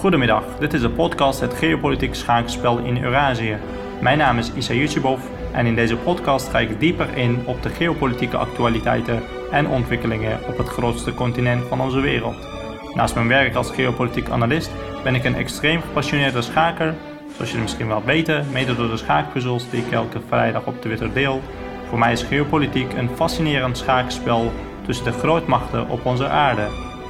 Goedemiddag, 0.00 0.44
dit 0.58 0.72
is 0.72 0.80
de 0.80 0.90
podcast 0.90 1.40
Het 1.40 1.54
Geopolitiek 1.54 2.14
Schaakspel 2.14 2.78
in 2.78 3.02
Eurazië. 3.04 3.56
Mijn 4.00 4.18
naam 4.18 4.38
is 4.38 4.52
Isa 4.52 4.74
Yusubov 4.74 5.20
en 5.52 5.66
in 5.66 5.74
deze 5.74 5.96
podcast 5.96 6.48
ga 6.48 6.58
ik 6.58 6.80
dieper 6.80 7.16
in 7.16 7.42
op 7.46 7.62
de 7.62 7.68
geopolitieke 7.68 8.36
actualiteiten 8.36 9.22
en 9.50 9.68
ontwikkelingen 9.68 10.38
op 10.48 10.58
het 10.58 10.68
grootste 10.68 11.14
continent 11.14 11.66
van 11.68 11.80
onze 11.80 12.00
wereld. 12.00 12.48
Naast 12.94 13.14
mijn 13.14 13.28
werk 13.28 13.54
als 13.54 13.70
geopolitiek 13.70 14.28
analist 14.28 14.70
ben 15.02 15.14
ik 15.14 15.24
een 15.24 15.36
extreem 15.36 15.80
gepassioneerde 15.80 16.42
schaker, 16.42 16.94
zoals 17.34 17.48
jullie 17.48 17.64
misschien 17.64 17.88
wel 17.88 18.02
weten, 18.04 18.46
mede 18.52 18.76
door 18.76 18.90
de 18.90 18.96
schaakpuzzels 18.96 19.70
die 19.70 19.84
ik 19.84 19.92
elke 19.92 20.20
vrijdag 20.28 20.66
op 20.66 20.80
Twitter 20.80 21.12
deel. 21.12 21.40
Voor 21.88 21.98
mij 21.98 22.12
is 22.12 22.22
geopolitiek 22.22 22.92
een 22.92 23.10
fascinerend 23.14 23.78
schaakspel 23.78 24.52
tussen 24.86 25.04
de 25.04 25.12
grootmachten 25.12 25.88
op 25.88 26.06
onze 26.06 26.28
aarde. 26.28 26.66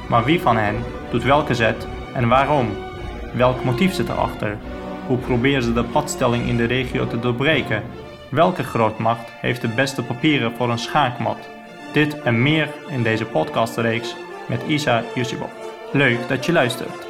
Maar 0.07 0.23
wie 0.23 0.41
van 0.41 0.57
hen 0.57 0.75
doet 1.11 1.23
welke 1.23 1.55
zet 1.55 1.87
en 2.13 2.27
waarom? 2.27 2.67
Welk 3.33 3.63
motief 3.63 3.93
zit 3.93 4.09
erachter? 4.09 4.57
Hoe 5.07 5.17
proberen 5.17 5.63
ze 5.63 5.73
de 5.73 5.83
padstelling 5.83 6.47
in 6.47 6.57
de 6.57 6.63
regio 6.63 7.07
te 7.07 7.19
doorbreken? 7.19 7.83
Welke 8.31 8.63
grootmacht 8.63 9.29
heeft 9.31 9.61
de 9.61 9.67
beste 9.67 10.03
papieren 10.03 10.51
voor 10.51 10.69
een 10.69 10.77
schaakmat? 10.77 11.49
Dit 11.93 12.21
en 12.21 12.41
meer 12.41 12.69
in 12.87 13.03
deze 13.03 13.25
podcastreeks 13.25 14.15
met 14.49 14.63
Isa 14.67 15.03
Yusibov. 15.15 15.51
Leuk 15.91 16.27
dat 16.27 16.45
je 16.45 16.51
luistert. 16.51 17.07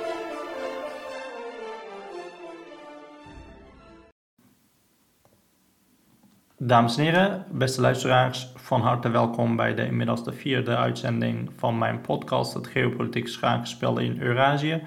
Dames 6.57 6.97
en 6.97 7.03
heren, 7.03 7.45
beste 7.51 7.81
luisteraars, 7.81 8.53
van 8.55 8.81
harte 8.81 9.09
welkom 9.09 9.55
bij 9.55 9.75
de 9.75 9.85
inmiddels 9.85 10.23
de 10.23 10.33
vierde 10.33 10.75
uitzending 10.75 11.51
van 11.57 11.77
mijn 11.77 12.01
podcast, 12.01 12.53
het 12.53 12.67
Geopolitiek 12.67 13.27
Schaakspel 13.27 13.97
in 13.97 14.21
Eurazië. 14.21 14.81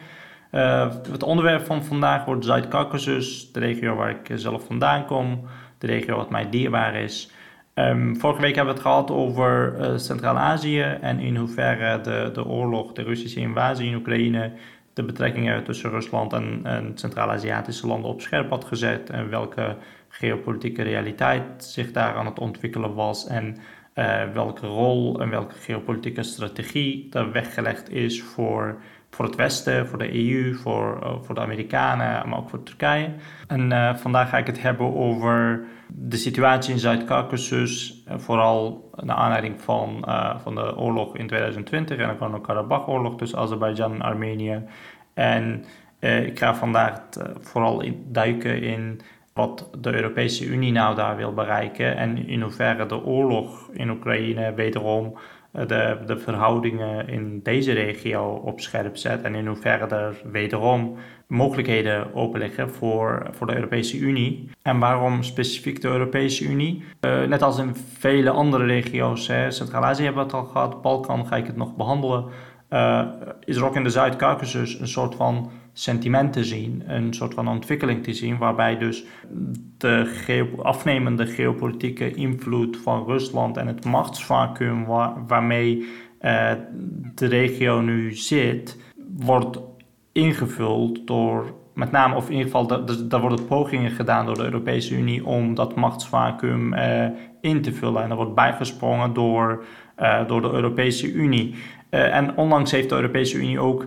Uh, 0.55 0.93
het 1.11 1.23
onderwerp 1.23 1.65
van 1.65 1.85
vandaag 1.85 2.25
wordt 2.25 2.45
Zuid-Caucasus, 2.45 3.53
de 3.53 3.61
regio 3.61 3.95
waar 3.95 4.11
ik 4.11 4.31
zelf 4.35 4.65
vandaan 4.65 5.07
kom, 5.07 5.45
de 5.79 5.87
regio 5.87 6.17
wat 6.17 6.31
mij 6.31 6.51
dierbaar 6.51 6.95
is. 6.95 7.31
Um, 7.75 8.17
vorige 8.17 8.41
week 8.41 8.55
hebben 8.55 8.75
we 8.75 8.81
het 8.81 8.89
gehad 8.89 9.11
over 9.11 9.77
uh, 9.79 9.99
Centraal-Azië 9.99 10.81
en 10.81 11.19
in 11.19 11.37
hoeverre 11.37 12.01
de, 12.01 12.31
de 12.33 12.45
oorlog, 12.45 12.93
de 12.93 13.03
Russische 13.03 13.41
invasie 13.41 13.89
in 13.89 13.95
Oekraïne, 13.95 14.53
de 14.93 15.03
betrekkingen 15.03 15.65
tussen 15.65 15.91
Rusland 15.91 16.33
en, 16.33 16.61
en 16.63 16.93
Centraal-Aziatische 16.95 17.87
landen 17.87 18.11
op 18.11 18.21
scherp 18.21 18.51
had 18.51 18.65
gezet 18.65 19.11
en 19.11 19.31
welke 19.31 19.77
geopolitieke 20.09 20.83
realiteit 20.83 21.65
zich 21.65 21.93
daar 21.93 22.15
aan 22.15 22.27
het 22.27 22.39
ontwikkelen 22.39 22.95
was 22.95 23.27
en 23.27 23.57
welke 24.33 24.67
rol 24.67 25.21
en 25.21 25.31
welke 25.31 25.55
geopolitieke 25.55 26.23
strategie 26.23 27.09
er 27.11 27.33
weggelegd 27.33 27.91
is 27.91 28.23
voor, 28.23 28.81
voor 29.15 29.25
het 29.25 29.35
Westen, 29.35 29.87
voor 29.87 29.99
de 29.99 30.15
EU, 30.15 30.55
voor, 30.55 31.01
uh, 31.03 31.13
voor 31.21 31.35
de 31.35 31.41
Amerikanen, 31.41 32.29
maar 32.29 32.39
ook 32.39 32.49
voor 32.49 32.63
Turkije. 32.63 33.11
En 33.47 33.71
uh, 33.71 33.95
vandaag 33.95 34.29
ga 34.29 34.39
ik 34.39 34.47
het 34.47 34.63
hebben 34.63 34.97
over 34.97 35.65
de 35.89 36.17
situatie 36.17 36.73
in 36.73 36.79
Zuid-Caucasus, 36.79 38.03
vooral 38.09 38.91
naar 38.97 39.17
aanleiding 39.17 39.61
van, 39.61 40.05
van 40.43 40.55
de 40.55 40.77
oorlog 40.77 41.17
in 41.17 41.27
2020 41.27 41.97
en 41.99 42.07
de 42.07 42.13
Nagorno-Karabakh-oorlog 42.13 43.17
tussen 43.17 43.39
Azerbeidzjan 43.39 43.93
en 43.93 44.03
Armenië. 44.03 44.63
En 45.15 45.65
ik 45.99 46.39
ga 46.39 46.55
vandaag 46.55 47.01
vooral 47.41 47.83
duiken 48.11 48.63
in 48.63 49.01
wat 49.35 49.69
de 49.79 49.95
Europese 49.95 50.47
Unie 50.47 50.73
nou 50.73 50.95
daar 50.95 51.17
wil 51.17 51.35
bereiken 51.35 51.97
en 51.97 52.29
in 52.29 52.41
hoeverre 52.41 52.87
de 52.87 53.05
oorlog 53.05 53.69
in 53.73 53.91
Oekraïne 53.91 54.55
wederom 54.55 55.07
eh, 55.07 55.21
de, 55.55 55.99
de 56.07 56.19
verhoudingen 56.19 57.09
in 57.09 57.41
deze 57.43 57.73
regio 57.73 58.41
op 58.45 58.61
scherp 58.61 58.97
zet 58.97 59.23
en 59.23 59.35
in 59.35 59.47
hoeverre 59.47 59.87
er 59.87 60.23
wederom 60.31 60.97
mogelijkheden 61.27 62.15
open 62.15 62.41
liggen 62.41 62.71
voor, 62.71 63.27
voor 63.31 63.47
de 63.47 63.55
Europese 63.55 63.99
Unie. 63.99 64.51
En 64.63 64.79
waarom 64.79 65.23
specifiek 65.23 65.81
de 65.81 65.89
Europese 65.89 66.45
Unie? 66.45 66.85
Uh, 67.01 67.23
net 67.23 67.43
als 67.43 67.59
in 67.59 67.75
vele 67.99 68.31
andere 68.31 68.65
regio's, 68.65 69.25
Centraal-Azië 69.49 70.05
hebben 70.05 70.27
we 70.27 70.37
het 70.37 70.45
al 70.45 70.51
gehad, 70.51 70.83
Balkan 70.83 71.27
ga 71.27 71.37
ik 71.37 71.47
het 71.47 71.57
nog 71.57 71.77
behandelen, 71.77 72.25
uh, 72.71 73.07
is 73.45 73.57
er 73.57 73.65
ook 73.65 73.77
in 73.77 73.85
de 73.85 73.91
Zuid-Caucasus 73.91 74.81
een 74.81 74.89
soort 74.89 75.15
van 75.15 75.51
sentiment 75.77 76.33
te 76.33 76.45
zien, 76.45 76.83
een 76.87 77.15
soort 77.15 77.35
van 77.35 77.49
ontwikkeling 77.49 78.03
te 78.03 78.13
zien, 78.13 78.39
waarbij 78.39 78.79
dus 78.79 79.05
de 79.79 80.53
afnemende 80.63 81.27
geopolitieke 81.27 82.15
invloed 82.15 82.77
van 82.77 83.05
Rusland 83.07 83.57
en 83.57 83.67
het 83.67 83.85
machtsvacuum 83.85 84.85
waarmee 85.27 85.77
uh, 86.21 86.53
de 87.15 87.27
regio 87.27 87.81
nu 87.81 88.15
zit, 88.15 88.79
wordt 89.17 89.61
ingevuld 90.13 91.07
door 91.07 91.55
met 91.75 91.91
name, 91.91 92.15
of 92.15 92.25
in 92.31 92.37
ieder 92.37 92.45
geval, 92.45 92.67
daar 93.09 93.21
worden 93.21 93.47
pogingen 93.47 93.91
gedaan 93.91 94.27
door 94.27 94.35
de 94.35 94.45
Europese 94.45 94.95
Unie 94.95 95.27
om 95.27 95.55
dat 95.55 95.75
machtsvacuum 95.75 96.75
uh, 96.75 97.07
in 97.41 97.63
te 97.63 97.73
vullen. 97.73 98.03
En 98.03 98.11
er 98.11 98.17
wordt 98.17 98.35
bijgesprongen 98.35 99.13
door, 99.13 99.65
uh, 99.99 100.27
door 100.27 100.43
de 100.43 100.51
Europese 100.51 101.13
Unie. 101.13 101.55
En 101.91 102.37
onlangs 102.37 102.71
heeft 102.71 102.89
de 102.89 102.95
Europese 102.95 103.37
Unie 103.37 103.59
ook 103.59 103.87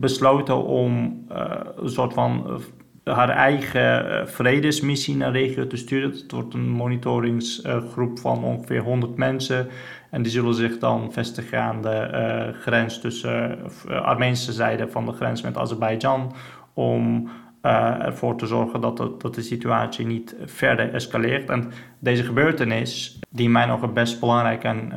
besloten 0.00 0.64
om 0.64 1.24
uh, 1.32 1.50
een 1.76 1.88
soort 1.88 2.12
van 2.12 2.60
uh, 3.04 3.14
haar 3.16 3.28
eigen 3.28 4.06
uh, 4.06 4.26
vredesmissie 4.26 5.16
naar 5.16 5.32
de 5.32 5.38
regio 5.38 5.66
te 5.66 5.76
sturen. 5.76 6.10
Het 6.10 6.32
wordt 6.32 6.54
een 6.54 6.68
monitoringsgroep 6.68 8.18
van 8.18 8.44
ongeveer 8.44 8.80
100 8.80 9.16
mensen. 9.16 9.68
En 10.10 10.22
die 10.22 10.32
zullen 10.32 10.54
zich 10.54 10.78
dan 10.78 11.12
vestigen 11.12 11.60
aan 11.60 11.82
de 11.82 12.54
grens 12.60 13.00
tussen 13.00 13.58
de 13.86 14.00
Armeense 14.00 14.52
zijde 14.52 14.88
van 14.88 15.06
de 15.06 15.12
grens 15.12 15.42
met 15.42 15.56
Azerbeidzjan. 15.56 16.34
Om 16.74 17.28
ervoor 17.62 18.36
te 18.36 18.46
zorgen 18.46 18.80
dat 18.80 18.96
de, 18.96 19.14
dat 19.18 19.34
de 19.34 19.42
situatie 19.42 20.06
niet 20.06 20.36
verder 20.44 20.94
escaleert. 20.94 21.50
En 21.50 21.70
deze 21.98 22.24
gebeurtenis, 22.24 23.18
die 23.28 23.48
mij 23.48 23.66
nog 23.66 23.92
best 23.92 24.20
belangrijk 24.20 24.64
en 24.64 24.92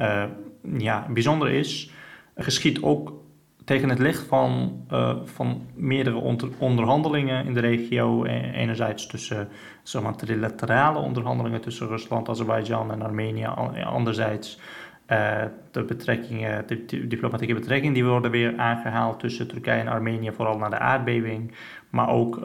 ja, 0.77 1.05
bijzonder 1.09 1.49
is, 1.49 1.91
geschiet 2.35 2.81
ook 2.81 3.22
tegen 3.65 3.89
het 3.89 3.99
licht 3.99 4.27
van, 4.27 4.81
uh, 4.91 5.15
van 5.23 5.61
meerdere 5.75 6.37
onderhandelingen 6.57 7.45
in 7.45 7.53
de 7.53 7.59
regio. 7.59 8.23
E-, 8.25 8.51
enerzijds 8.51 9.07
tussen 9.07 9.47
zeg 9.83 10.01
maar, 10.01 10.15
trilaterale 10.15 10.99
onderhandelingen 10.99 11.61
tussen 11.61 11.87
Rusland, 11.87 12.29
Azerbeidzjan 12.29 12.91
en 12.91 13.01
Armenië. 13.01 13.45
Anderzijds 13.85 14.59
uh, 15.07 15.41
de 15.71 15.83
betrekkingen, 15.83 16.67
de 16.67 17.07
diplomatieke 17.07 17.53
betrekkingen 17.53 17.93
die 17.93 18.05
worden 18.05 18.31
weer 18.31 18.57
aangehaald 18.57 19.19
tussen 19.19 19.47
Turkije 19.47 19.79
en 19.79 19.87
Armenië, 19.87 20.31
vooral 20.31 20.57
na 20.57 20.69
de 20.69 20.79
aardbeving. 20.79 21.51
Maar 21.89 22.09
ook 22.09 22.41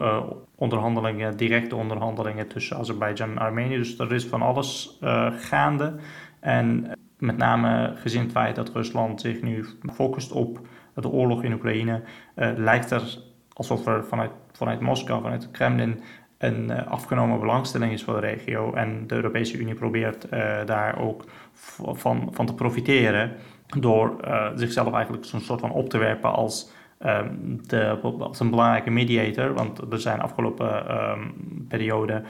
onderhandelingen, 0.55 1.37
directe 1.37 1.75
onderhandelingen 1.75 2.47
tussen 2.47 2.77
Azerbeidzjan 2.77 3.29
en 3.29 3.37
Armenië. 3.37 3.77
Dus 3.77 3.99
er 3.99 4.13
is 4.13 4.25
van 4.25 4.41
alles 4.41 4.99
gaande. 5.31 5.95
En 6.39 6.91
met 7.17 7.37
name 7.37 7.93
gezien 7.95 8.21
het 8.21 8.31
feit 8.31 8.55
dat 8.55 8.69
Rusland 8.69 9.21
zich 9.21 9.41
nu 9.41 9.65
focust 9.93 10.31
op 10.31 10.59
de 11.01 11.09
oorlog 11.09 11.43
in 11.43 11.53
Oekraïne, 11.53 12.01
uh, 12.35 12.49
lijkt 12.55 12.91
er 12.91 13.17
alsof 13.53 13.85
er 13.85 14.05
vanuit, 14.05 14.31
vanuit 14.51 14.79
Moskou, 14.79 15.21
vanuit 15.21 15.43
het 15.43 15.51
Kremlin, 15.51 15.99
een 16.37 16.69
uh, 16.69 16.87
afgenomen 16.87 17.39
belangstelling 17.39 17.91
is 17.91 18.03
voor 18.03 18.13
de 18.13 18.27
regio. 18.27 18.73
En 18.73 19.07
de 19.07 19.15
Europese 19.15 19.57
Unie 19.57 19.73
probeert 19.73 20.25
uh, 20.33 20.65
daar 20.65 20.99
ook 20.99 21.23
van, 21.53 22.29
van 22.31 22.45
te 22.45 22.53
profiteren 22.53 23.31
door 23.79 24.15
zichzelf 24.55 24.93
eigenlijk 24.93 25.25
zo'n 25.25 25.39
soort 25.39 25.59
van 25.59 25.71
op 25.71 25.89
te 25.89 25.97
werpen 25.97 26.33
als, 26.33 26.71
um, 27.05 27.59
de, 27.67 27.99
als 28.19 28.39
een 28.39 28.49
belangrijke 28.49 28.89
mediator. 28.89 29.53
Want 29.53 29.91
er 29.91 29.99
zijn 29.99 30.21
afgelopen 30.21 31.01
um, 31.11 31.35
periode 31.67 32.21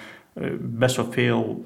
best 0.59 0.95
wel 0.95 1.11
veel 1.11 1.65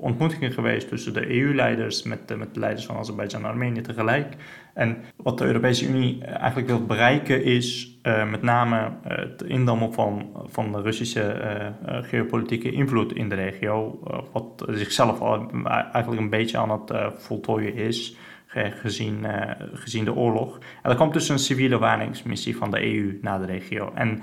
ontmoetingen 0.00 0.52
geweest 0.52 0.88
tussen 0.88 1.12
de 1.12 1.40
EU-leiders 1.40 2.02
met, 2.02 2.36
met 2.38 2.54
de 2.54 2.60
leiders 2.60 2.86
van 2.86 2.96
Azerbeidzjan 2.96 3.42
en 3.42 3.48
Armenië 3.50 3.80
tegelijk. 3.80 4.36
En 4.74 4.96
wat 5.16 5.38
de 5.38 5.44
Europese 5.44 5.88
Unie 5.88 6.24
eigenlijk 6.24 6.68
wil 6.68 6.86
bereiken 6.86 7.44
is 7.44 7.98
uh, 8.02 8.30
met 8.30 8.42
name 8.42 8.76
uh, 8.76 9.16
het 9.16 9.42
indammen 9.42 9.92
van, 9.92 10.30
van 10.46 10.72
de 10.72 10.80
Russische 10.80 11.40
uh, 11.86 11.96
geopolitieke 12.02 12.72
invloed 12.72 13.12
in 13.12 13.28
de 13.28 13.34
regio, 13.34 14.00
wat 14.32 14.64
zichzelf 14.68 15.20
al 15.20 15.50
eigenlijk 15.64 16.22
een 16.22 16.30
beetje 16.30 16.58
aan 16.58 16.70
het 16.70 16.92
voltooien 17.22 17.74
is. 17.74 18.16
Gezien, 18.52 19.26
gezien 19.72 20.04
de 20.04 20.14
oorlog. 20.14 20.58
En 20.82 20.90
er 20.90 20.96
komt 20.96 21.12
dus 21.12 21.28
een 21.28 21.38
civiele 21.38 21.78
waarnemingsmissie 21.78 22.56
van 22.56 22.70
de 22.70 22.84
EU 22.84 23.18
naar 23.22 23.38
de 23.38 23.46
regio. 23.46 23.92
En 23.94 24.22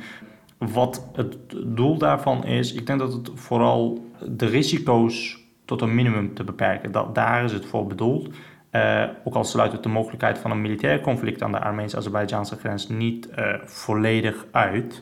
wat 0.57 1.09
het 1.13 1.37
doel 1.65 1.97
daarvan 1.97 2.45
is, 2.45 2.73
ik 2.73 2.85
denk 2.85 2.99
dat 2.99 3.13
het 3.13 3.31
vooral 3.33 4.05
de 4.25 4.45
risico's 4.45 5.46
tot 5.67 5.81
een 5.81 5.95
minimum 5.95 6.33
te 6.33 6.43
beperken. 6.43 6.91
Dat, 6.91 7.15
daar 7.15 7.43
is 7.43 7.51
het 7.51 7.65
voor 7.65 7.87
bedoeld. 7.87 8.29
Uh, 8.71 9.03
ook 9.23 9.33
al 9.33 9.43
sluit 9.43 9.71
het 9.71 9.83
de 9.83 9.89
mogelijkheid 9.89 10.37
van 10.37 10.51
een 10.51 10.61
militair 10.61 11.01
conflict 11.01 11.43
aan 11.43 11.51
de 11.51 11.59
Armeens-Azerbeidjaanse 11.59 12.55
grens 12.55 12.89
niet 12.89 13.29
uh, 13.39 13.53
volledig 13.65 14.45
uit. 14.51 15.01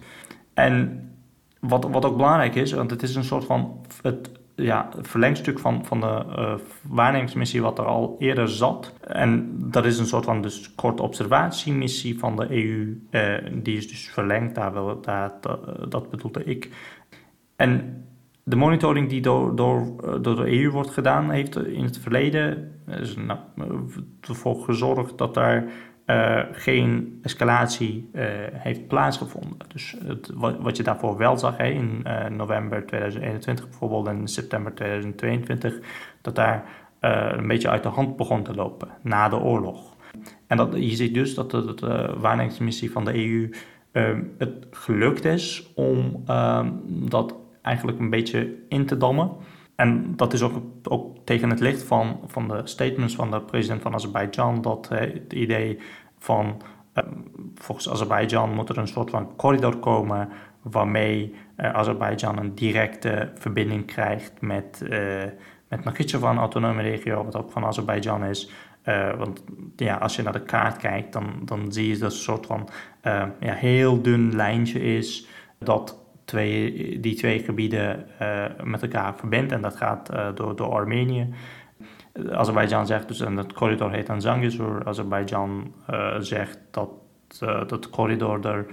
En 0.54 1.10
wat, 1.60 1.88
wat 1.92 2.06
ook 2.06 2.16
belangrijk 2.16 2.56
is, 2.56 2.72
want 2.72 2.92
het 2.92 3.04
is 3.04 3.16
een 3.16 3.24
soort 3.24 3.46
van 3.46 3.86
het 4.02 4.32
ja, 4.56 4.90
verlengstuk 5.02 5.60
van, 5.60 5.86
van 5.86 6.00
de 6.00 6.24
uh, 6.38 6.54
waarnemingsmissie 6.82 7.62
wat 7.62 7.80
er 7.80 7.86
al 7.86 8.16
eerder 8.20 8.50
zat. 8.50 8.94
En 9.02 9.56
dat 9.58 9.86
is 9.86 10.00
een 10.00 10.06
soort 10.06 10.26
van 10.26 10.42
dus 10.42 10.76
korte 10.76 11.04
observatiemissie 11.04 12.20
van 12.20 12.36
de 12.36 12.48
EU. 12.50 13.02
die 13.62 13.78
is 13.78 13.88
dus 13.88 14.10
verlengd, 14.10 14.56
daar 14.56 14.74
wil, 14.74 15.02
daar, 15.02 15.32
dat, 15.42 15.92
dat 15.92 16.10
bedoelde 16.10 16.44
ik. 16.44 16.70
En 17.56 18.05
de 18.48 18.56
monitoring 18.56 19.10
die 19.10 19.22
door, 19.22 19.56
door, 19.56 19.96
door 20.22 20.36
de 20.36 20.62
EU 20.62 20.72
wordt 20.72 20.90
gedaan, 20.90 21.30
heeft 21.30 21.58
in 21.58 21.84
het 21.84 22.00
verleden 22.00 22.72
is 22.88 23.16
nou, 23.16 23.40
ervoor 24.22 24.64
gezorgd 24.64 25.18
dat 25.18 25.34
daar 25.34 25.72
geen 26.52 27.20
escalatie 27.22 28.10
heeft 28.52 28.88
plaatsgevonden. 28.88 29.58
Dus 29.68 29.96
het, 30.06 30.32
wat, 30.36 30.78
je 30.78 30.84
daarvoor 30.84 31.18
wel 31.18 31.38
zag 31.38 31.58
hè, 31.58 31.68
in 31.68 32.06
november 32.30 32.86
2021 32.86 33.70
bijvoorbeeld 33.70 34.08
en 34.08 34.28
september 34.28 34.74
2022, 34.74 35.80
dat 36.22 36.36
daar 36.36 36.64
een 37.00 37.48
beetje 37.48 37.70
uit 37.70 37.84
de 37.84 37.90
hand 37.90 38.16
begon 38.16 38.44
te 38.44 38.56
lopen 38.56 38.88
na 39.02 39.30
de 39.30 39.40
oorlog. 39.40 39.96
En 40.48 40.58
dat, 40.58 40.74
je 40.74 40.96
ziet 40.96 41.14
dus 41.14 41.34
dat 41.34 41.52
de, 41.52 41.74
de 41.74 42.16
waarnemingsmissie 42.18 42.92
van 42.92 43.06
de 43.06 43.28
EU 43.28 43.50
het 44.38 44.68
gelukt 44.72 45.26
is 45.26 45.72
om 45.76 46.24
dat 46.88 47.36
eigenlijk 47.66 48.00
een 48.00 48.10
beetje 48.10 48.56
in 48.70 48.86
te 48.86 48.98
dammen. 48.98 49.32
En 49.76 50.14
dat 50.16 50.34
is 50.34 50.42
ook, 50.42 50.62
ook 50.84 51.18
tegen 51.24 51.50
het 51.50 51.60
licht 51.60 51.84
van, 51.84 52.20
van 52.26 52.48
de 52.48 52.62
statements 52.64 53.16
van 53.16 53.32
de 53.32 53.42
president 53.42 53.82
van 53.82 53.94
Azerbeidzjan, 53.94 54.62
dat 54.62 54.90
het 54.90 55.34
idee 55.34 55.80
van 56.20 56.62
uh, 56.94 57.04
volgens 57.56 57.90
Azerbeidzjan 57.90 58.54
moet 58.54 58.70
er 58.70 58.78
een 58.78 58.88
soort 58.88 59.10
van 59.10 59.36
corridor 59.36 59.78
komen 59.78 60.30
waarmee 60.62 61.34
uh, 61.58 61.74
Azerbeidzjan 61.74 62.38
een 62.38 62.56
directe 62.56 63.32
verbinding 63.36 63.86
krijgt 63.86 64.42
met, 64.42 64.82
uh, 64.84 65.24
met 65.68 65.84
Nakhchivan, 65.84 66.38
autonome 66.38 66.82
regio, 66.82 67.24
wat 67.24 67.36
ook 67.36 67.52
van 67.52 67.66
Azerbeidzjan 67.66 68.24
is. 68.24 68.52
Want 69.18 69.44
ja, 69.76 69.96
als 69.96 70.16
je 70.16 70.22
naar 70.22 70.34
de 70.34 70.44
kaart 70.44 70.78
kijkt, 70.78 71.14
dan, 71.14 71.42
dan 71.46 71.72
zie 71.72 71.88
je 71.88 71.92
dat 71.92 72.02
het 72.02 72.12
een 72.12 72.18
soort 72.18 72.46
van 72.46 72.70
ja, 73.40 73.54
heel 73.54 74.02
dun 74.02 74.36
lijntje 74.36 74.80
is 74.80 75.28
dat 75.60 76.05
twee, 76.26 77.00
die 77.00 77.16
twee 77.16 77.40
gebieden 77.40 78.06
uh, 78.22 78.46
met 78.64 78.82
elkaar 78.82 79.16
verbindt. 79.16 79.52
En 79.52 79.62
dat 79.62 79.76
gaat 79.76 80.14
uh, 80.14 80.28
door, 80.36 80.56
door 80.56 80.72
Armenië. 80.72 81.34
Azerbeidzjan 82.32 82.86
zegt 82.86 83.08
dus, 83.08 83.20
en 83.20 83.36
dat 83.36 83.54
corridor 83.54 83.92
heet 83.92 84.08
dan 84.08 84.22
Zangezur. 84.22 84.86
Azerbeidzjan 84.86 85.74
uh, 85.90 86.16
zegt 86.20 86.60
dat, 86.72 86.90
dat 87.68 87.90
corridor 87.90 88.46
er 88.46 88.66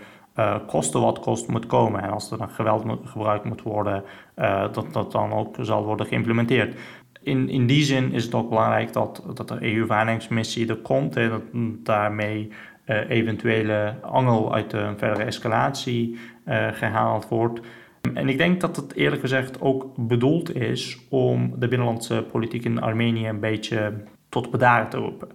kosten 0.67 1.01
wat 1.01 1.19
kost 1.19 1.49
moet 1.49 1.67
komen. 1.67 2.03
En 2.03 2.11
als 2.11 2.31
er 2.31 2.39
dan 2.39 2.51
geweld 2.51 2.85
moet, 2.85 2.99
gebruikt 3.05 3.45
moet 3.45 3.63
worden, 3.63 4.05
dat 4.73 4.93
dat 4.93 5.13
dan 5.13 5.33
ook 5.33 5.57
zal 5.61 5.85
worden 5.85 6.07
geïmplementeerd. 6.07 6.77
In, 7.23 7.49
in 7.49 7.67
die 7.67 7.83
zin 7.85 8.13
is 8.13 8.25
het 8.25 8.35
ook 8.35 8.49
belangrijk 8.49 8.93
dat, 8.93 9.23
dat 9.35 9.49
de 9.49 9.75
EU-waarnemingsmissie 9.75 10.69
er 10.69 10.77
komt 10.77 11.17
en 11.17 11.29
dat 11.29 11.43
daarmee 11.85 12.53
uh, 12.87 13.11
eventuele 13.11 13.95
angel 14.01 14.55
uit 14.55 14.73
een 14.73 14.99
verdere 14.99 15.25
escalatie 15.25 16.19
uh, 16.47 16.69
gehaald 16.73 17.29
wordt. 17.29 17.61
En 18.15 18.29
ik 18.29 18.39
denk 18.39 18.61
dat 18.61 18.77
het 18.77 18.95
eerlijk 18.95 19.21
gezegd 19.21 19.61
ook 19.61 19.91
bedoeld 19.97 20.55
is 20.55 21.07
om 21.11 21.55
de 21.59 21.69
binnenlandse 21.69 22.27
politiek 22.33 22.65
in 22.65 22.81
Armenië 22.81 23.29
een 23.29 23.41
beetje 23.41 23.93
tot 24.29 24.51
bedaren 24.51 24.89
te 24.89 24.97
roepen. 24.97 25.29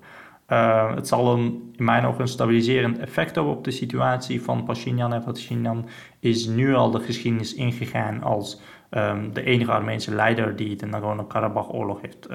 Uh, 0.47 0.95
het 0.95 1.07
zal 1.07 1.33
een, 1.33 1.73
in 1.75 1.83
mijn 1.83 2.05
ogen 2.05 2.21
een 2.21 2.27
stabiliserend 2.27 2.99
effect 2.99 3.35
hebben 3.35 3.53
op 3.53 3.63
de 3.63 3.71
situatie 3.71 4.41
van 4.41 4.63
Pashinyan. 4.63 5.13
En 5.13 5.23
Pashinyan 5.23 5.85
is 6.19 6.45
nu 6.45 6.75
al 6.75 6.91
de 6.91 6.99
geschiedenis 6.99 7.53
ingegaan 7.53 8.23
als 8.23 8.61
um, 8.89 9.33
de 9.33 9.43
enige 9.43 9.71
Armeense 9.71 10.15
leider 10.15 10.55
die 10.55 10.75
de 10.75 10.85
Nagorno-Karabakh-oorlog 10.85 12.01
heeft, 12.01 12.27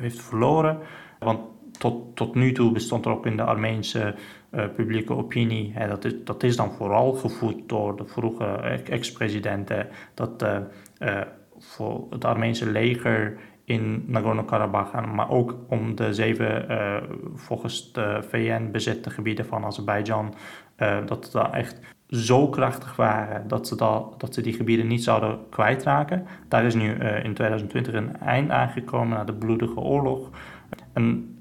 heeft 0.00 0.22
verloren. 0.22 0.78
Want 1.18 1.40
tot, 1.78 2.16
tot 2.16 2.34
nu 2.34 2.52
toe 2.52 2.72
bestond 2.72 3.04
er 3.04 3.12
ook 3.12 3.26
in 3.26 3.36
de 3.36 3.42
Armeense 3.42 4.14
uh, 4.54 4.64
publieke 4.76 5.14
opinie. 5.14 5.72
Hè, 5.74 5.88
dat, 5.88 6.04
is, 6.04 6.12
dat 6.24 6.42
is 6.42 6.56
dan 6.56 6.72
vooral 6.72 7.12
gevoed 7.12 7.68
door 7.68 7.96
de 7.96 8.06
vroege 8.06 8.44
ex-presidenten. 8.84 9.88
Dat 10.14 10.42
uh, 10.42 11.20
voor 11.58 12.06
het 12.10 12.24
Armeense 12.24 12.70
leger 12.70 13.36
in 13.64 14.04
Nagorno-Karabakh, 14.06 15.06
maar 15.14 15.30
ook 15.30 15.56
om 15.68 15.94
de 15.94 16.14
zeven 16.14 16.66
volgens 17.34 17.92
de 17.92 18.18
VN 18.28 18.70
bezette 18.70 19.10
gebieden 19.10 19.46
van 19.46 19.64
Azerbeidzjan, 19.64 20.34
dat 21.06 21.24
ze 21.24 21.32
daar 21.32 21.52
echt 21.52 21.80
zo 22.08 22.48
krachtig 22.48 22.96
waren 22.96 23.48
dat 23.48 23.68
ze, 23.68 23.76
dat, 23.76 24.20
dat 24.20 24.34
ze 24.34 24.40
die 24.40 24.52
gebieden 24.52 24.86
niet 24.86 25.04
zouden 25.04 25.38
kwijtraken. 25.50 26.26
Daar 26.48 26.64
is 26.64 26.74
nu 26.74 26.90
in 27.00 27.34
2020 27.34 27.94
een 27.94 28.16
eind 28.16 28.50
aangekomen 28.50 29.16
na 29.16 29.24
de 29.24 29.34
bloedige 29.34 29.80
oorlog. 29.80 30.30
En 30.92 31.31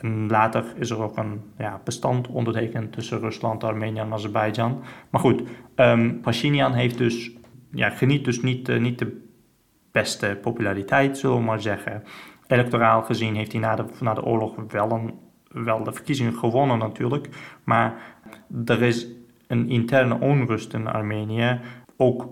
en 0.00 0.28
later 0.28 0.64
is 0.76 0.90
er 0.90 1.02
ook 1.02 1.16
een 1.16 1.40
ja, 1.58 1.80
bestand 1.84 2.28
ondertekend 2.28 2.92
tussen 2.92 3.20
Rusland, 3.20 3.64
Armenië 3.64 3.98
en 3.98 4.12
Azerbeidzjan. 4.12 4.82
Maar 5.10 5.20
goed, 5.20 5.42
um, 5.76 6.20
Pashinyan 6.20 6.72
heeft 6.72 6.98
dus, 6.98 7.30
ja, 7.72 7.90
geniet 7.90 8.24
dus 8.24 8.42
niet, 8.42 8.68
uh, 8.68 8.80
niet 8.80 8.98
de 8.98 9.26
beste 9.92 10.38
populariteit, 10.42 11.18
zullen 11.18 11.36
we 11.36 11.42
maar 11.42 11.60
zeggen. 11.60 12.02
Electoraal 12.46 13.02
gezien 13.02 13.34
heeft 13.34 13.52
hij 13.52 13.60
na 13.60 13.76
de, 13.76 13.84
na 14.00 14.14
de 14.14 14.24
oorlog 14.24 14.54
wel, 14.68 14.90
een, 14.90 15.14
wel 15.64 15.84
de 15.84 15.92
verkiezingen 15.92 16.34
gewonnen 16.34 16.78
natuurlijk. 16.78 17.28
Maar 17.64 17.94
er 18.64 18.82
is 18.82 19.06
een 19.46 19.68
interne 19.68 20.20
onrust 20.20 20.74
in 20.74 20.86
Armenië. 20.86 21.60
Ook 21.96 22.28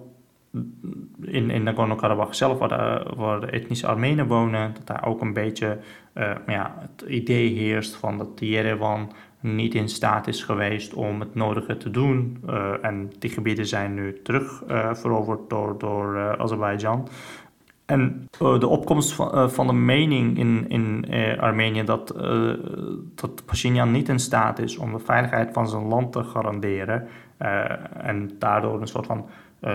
in, 1.23 1.51
in 1.51 1.63
Nagorno-Karabakh 1.63 2.35
zelf, 2.35 2.59
waar 2.59 2.69
de, 2.69 3.15
waar 3.17 3.41
de, 3.41 3.47
etnische 3.47 3.87
Armenen 3.87 4.27
wonen, 4.27 4.75
dat 4.75 4.87
daar 4.87 5.07
ook 5.07 5.21
een 5.21 5.33
beetje 5.33 5.79
uh, 6.15 6.31
ja, 6.47 6.75
het 6.79 7.11
idee 7.11 7.49
heerst 7.49 7.97
van 7.97 8.19
dat 8.19 8.29
Yerevan 8.35 9.13
niet 9.41 9.75
in 9.75 9.89
staat 9.89 10.27
is 10.27 10.43
geweest 10.43 10.95
om 10.95 11.21
het 11.21 11.35
nodige 11.35 11.77
te 11.77 11.91
doen. 11.91 12.43
Uh, 12.47 12.73
en 12.83 13.13
die 13.19 13.31
gebieden 13.31 13.67
zijn 13.67 13.95
nu 13.95 14.21
terug 14.23 14.63
uh, 14.71 14.95
veroverd 14.95 15.51
door, 15.51 15.79
door 15.79 16.39
Azerbeidzjan. 16.39 17.09
En 17.87 18.29
de 18.39 18.67
opkomst 18.67 19.13
van, 19.13 19.51
van 19.51 19.67
de 19.67 19.73
mening 19.73 20.39
in, 20.39 20.65
in 20.69 21.07
Armenië 21.41 21.85
dat, 21.85 22.15
dat 23.15 23.45
Pashinyan 23.45 23.91
niet 23.91 24.09
in 24.09 24.19
staat 24.19 24.59
is 24.59 24.77
om 24.77 24.93
de 24.93 24.99
veiligheid 24.99 25.53
van 25.53 25.69
zijn 25.69 25.83
land 25.83 26.13
te 26.13 26.25
garanderen 26.25 27.09
en 27.97 28.31
daardoor 28.39 28.81
een 28.81 28.87
soort 28.87 29.07
van 29.07 29.19
uh, 29.19 29.25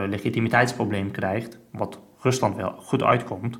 legitimiteitsprobleem 0.07 1.11
krijgt, 1.11 1.59
wat 1.71 1.99
Rusland 2.21 2.55
wel 2.55 2.71
goed 2.77 3.03
uitkomt. 3.03 3.59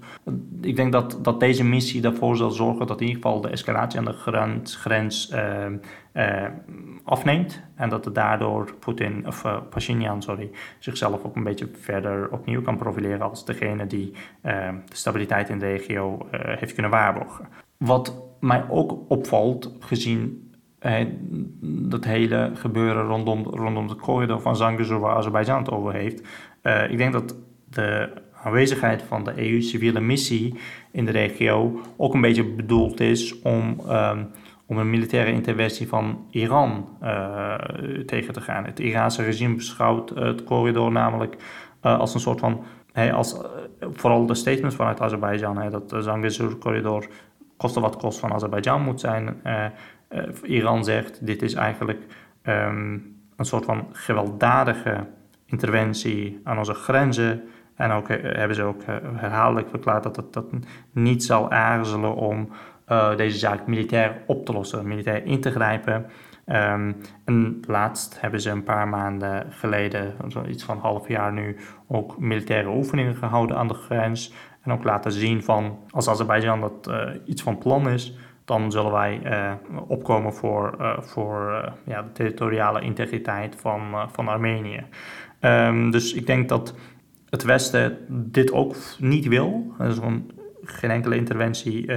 Ik 0.62 0.76
denk 0.76 0.92
dat, 0.92 1.20
dat 1.22 1.40
deze 1.40 1.64
missie 1.64 2.04
ervoor 2.04 2.36
zal 2.36 2.52
zorgen 2.52 2.88
dat 2.88 3.02
in 3.02 3.08
ieder 3.08 3.22
geval 3.22 3.42
de 3.42 3.50
escalatie 3.50 4.00
aan 4.00 4.06
de 4.06 4.14
grens, 4.14 4.76
grens 4.76 5.32
uh, 5.34 5.66
uh, 6.14 6.46
afneemt. 7.04 7.62
En 7.76 7.90
dat 7.90 8.06
het 8.06 8.16
daardoor 8.16 8.76
Poetin, 8.80 9.28
of 9.28 9.44
uh, 9.44 9.58
Pashinyan, 9.70 10.22
sorry, 10.22 10.50
zichzelf 10.80 11.24
ook 11.24 11.36
een 11.36 11.44
beetje 11.44 11.70
verder 11.74 12.32
opnieuw 12.32 12.62
kan 12.62 12.78
profileren 12.78 13.30
als 13.30 13.46
degene 13.46 13.88
die 13.88 14.14
de 14.42 14.82
stabiliteit 14.92 15.50
in 15.50 15.60
de 15.60 15.66
regio 15.66 16.28
heeft 16.32 16.74
kunnen 16.74 16.92
waarborgen. 16.92 17.48
Wat 17.78 18.24
mij 18.40 18.66
ook 18.70 18.98
opvalt, 19.08 19.76
gezien 19.80 20.51
dat 21.62 22.06
hele 22.06 22.52
gebeuren 22.54 23.04
rondom, 23.04 23.44
rondom 23.44 23.88
de 23.88 23.96
corridor 23.96 24.42
van 24.42 24.56
Zangezur 24.56 25.00
waar 25.00 25.16
Azerbeidzjan 25.16 25.58
het 25.58 25.72
over 25.72 25.94
heeft. 25.94 26.22
Uh, 26.64 26.92
ik 26.92 26.98
denk 26.98 27.14
dat 27.14 27.36
de 27.70 28.10
aanwezigheid 28.44 29.02
van 29.02 29.24
de 29.24 29.50
EU-civiele 29.52 30.00
missie 30.00 30.60
in 30.92 31.06
de 31.06 31.12
regio 31.12 31.82
ook 31.98 32.14
een 32.14 32.22
beetje 32.22 32.44
bedoeld 32.44 33.00
is 33.00 33.42
om, 33.42 33.80
um, 33.90 34.30
om 34.66 34.78
een 34.78 34.90
militaire 34.90 35.32
interventie 35.32 35.88
van 35.88 36.26
Iran 36.30 36.88
uh, 37.04 37.56
tegen 38.06 38.34
te 38.34 38.42
gaan. 38.42 38.66
Het 38.66 38.80
Iraanse 38.80 39.24
regime 39.24 39.56
beschouwt 39.56 40.10
het 40.10 40.44
corridor 40.44 40.92
namelijk 40.92 41.36
als 41.82 42.14
een 42.14 42.20
soort 42.20 42.40
van, 42.40 42.64
hey, 42.92 43.14
als, 43.14 43.42
vooral 43.80 44.26
de 44.26 44.36
statements 44.36 44.76
vanuit 44.76 45.02
Azerbeidzjan, 45.02 45.70
dat 45.70 45.90
de 45.90 46.02
Zangezur-corridor 46.02 47.08
koste 47.58 47.80
wat 47.80 47.98
kost 47.98 48.20
van 48.20 48.34
Azerbeidzjan 48.34 48.82
moet 48.82 49.00
zijn. 49.00 49.42
Uh, 50.14 50.24
Iran 50.44 50.84
zegt, 50.84 51.26
dit 51.26 51.42
is 51.42 51.54
eigenlijk 51.54 52.02
um, 52.44 53.16
een 53.36 53.46
soort 53.46 53.66
van 53.66 53.88
gewelddadige 53.92 55.06
interventie 55.46 56.42
aan 56.44 56.58
onze 56.58 56.74
grenzen. 56.74 57.44
En 57.76 57.92
ook 57.92 58.10
uh, 58.10 58.18
hebben 58.22 58.56
ze 58.56 58.64
ook 58.64 58.82
herhaaldelijk 59.16 59.70
verklaard 59.70 60.04
dat 60.04 60.16
het 60.16 60.34
dat 60.34 60.46
niet 60.92 61.24
zal 61.24 61.52
aarzelen 61.52 62.16
om 62.16 62.50
deze 63.16 63.38
zaak 63.38 63.68
militair 63.68 64.22
op 64.26 64.46
te 64.46 64.54
lossen, 64.54 64.88
militair 64.88 65.26
in 65.26 65.42
te 65.42 65.52
grijpen. 65.52 66.06
Um, 66.46 66.96
en 67.26 67.60
laatst 67.68 68.22
hebben 68.22 68.42
ze 68.42 68.50
een 68.50 68.64
paar 68.64 68.88
maanden 68.88 69.46
geleden, 69.50 70.14
iets 70.48 70.64
van 70.64 70.76
een 70.76 70.82
half 70.82 71.08
jaar 71.08 71.34
nu, 71.34 71.58
ook 71.88 72.20
militaire 72.20 72.70
oefeningen 72.70 73.16
gehouden 73.16 73.58
aan 73.58 73.68
de 73.68 73.74
grens. 73.74 74.34
En 74.62 74.72
ook 74.72 74.84
laten 74.84 75.12
zien 75.12 75.44
van, 75.44 75.80
als 75.90 76.10
Azerbeidzjan 76.10 76.60
dat 76.60 76.92
iets 77.26 77.42
van 77.42 77.58
plan 77.58 77.90
is, 77.90 78.18
dan 78.52 78.72
zullen 78.72 78.92
wij 78.92 79.22
uh, 79.24 79.52
opkomen 79.88 80.34
voor, 80.34 80.76
uh, 80.80 81.00
voor 81.00 81.50
uh, 81.52 81.72
ja, 81.86 82.02
de 82.02 82.12
territoriale 82.12 82.82
integriteit 82.82 83.56
van, 83.56 84.10
van 84.12 84.28
Armenië. 84.28 84.84
Um, 85.42 85.92
dus 85.92 86.14
ik 86.14 86.26
denk 86.26 86.50
dat 86.50 86.76
het 87.30 87.44
Westen 87.44 87.98
dit 88.10 88.52
ook 88.52 88.76
niet 89.00 89.28
wil. 89.28 89.74
Er 89.80 89.88
is 89.88 89.96
gewoon 89.96 90.32
geen 90.64 90.90
enkele 90.90 91.16
interventie 91.16 91.92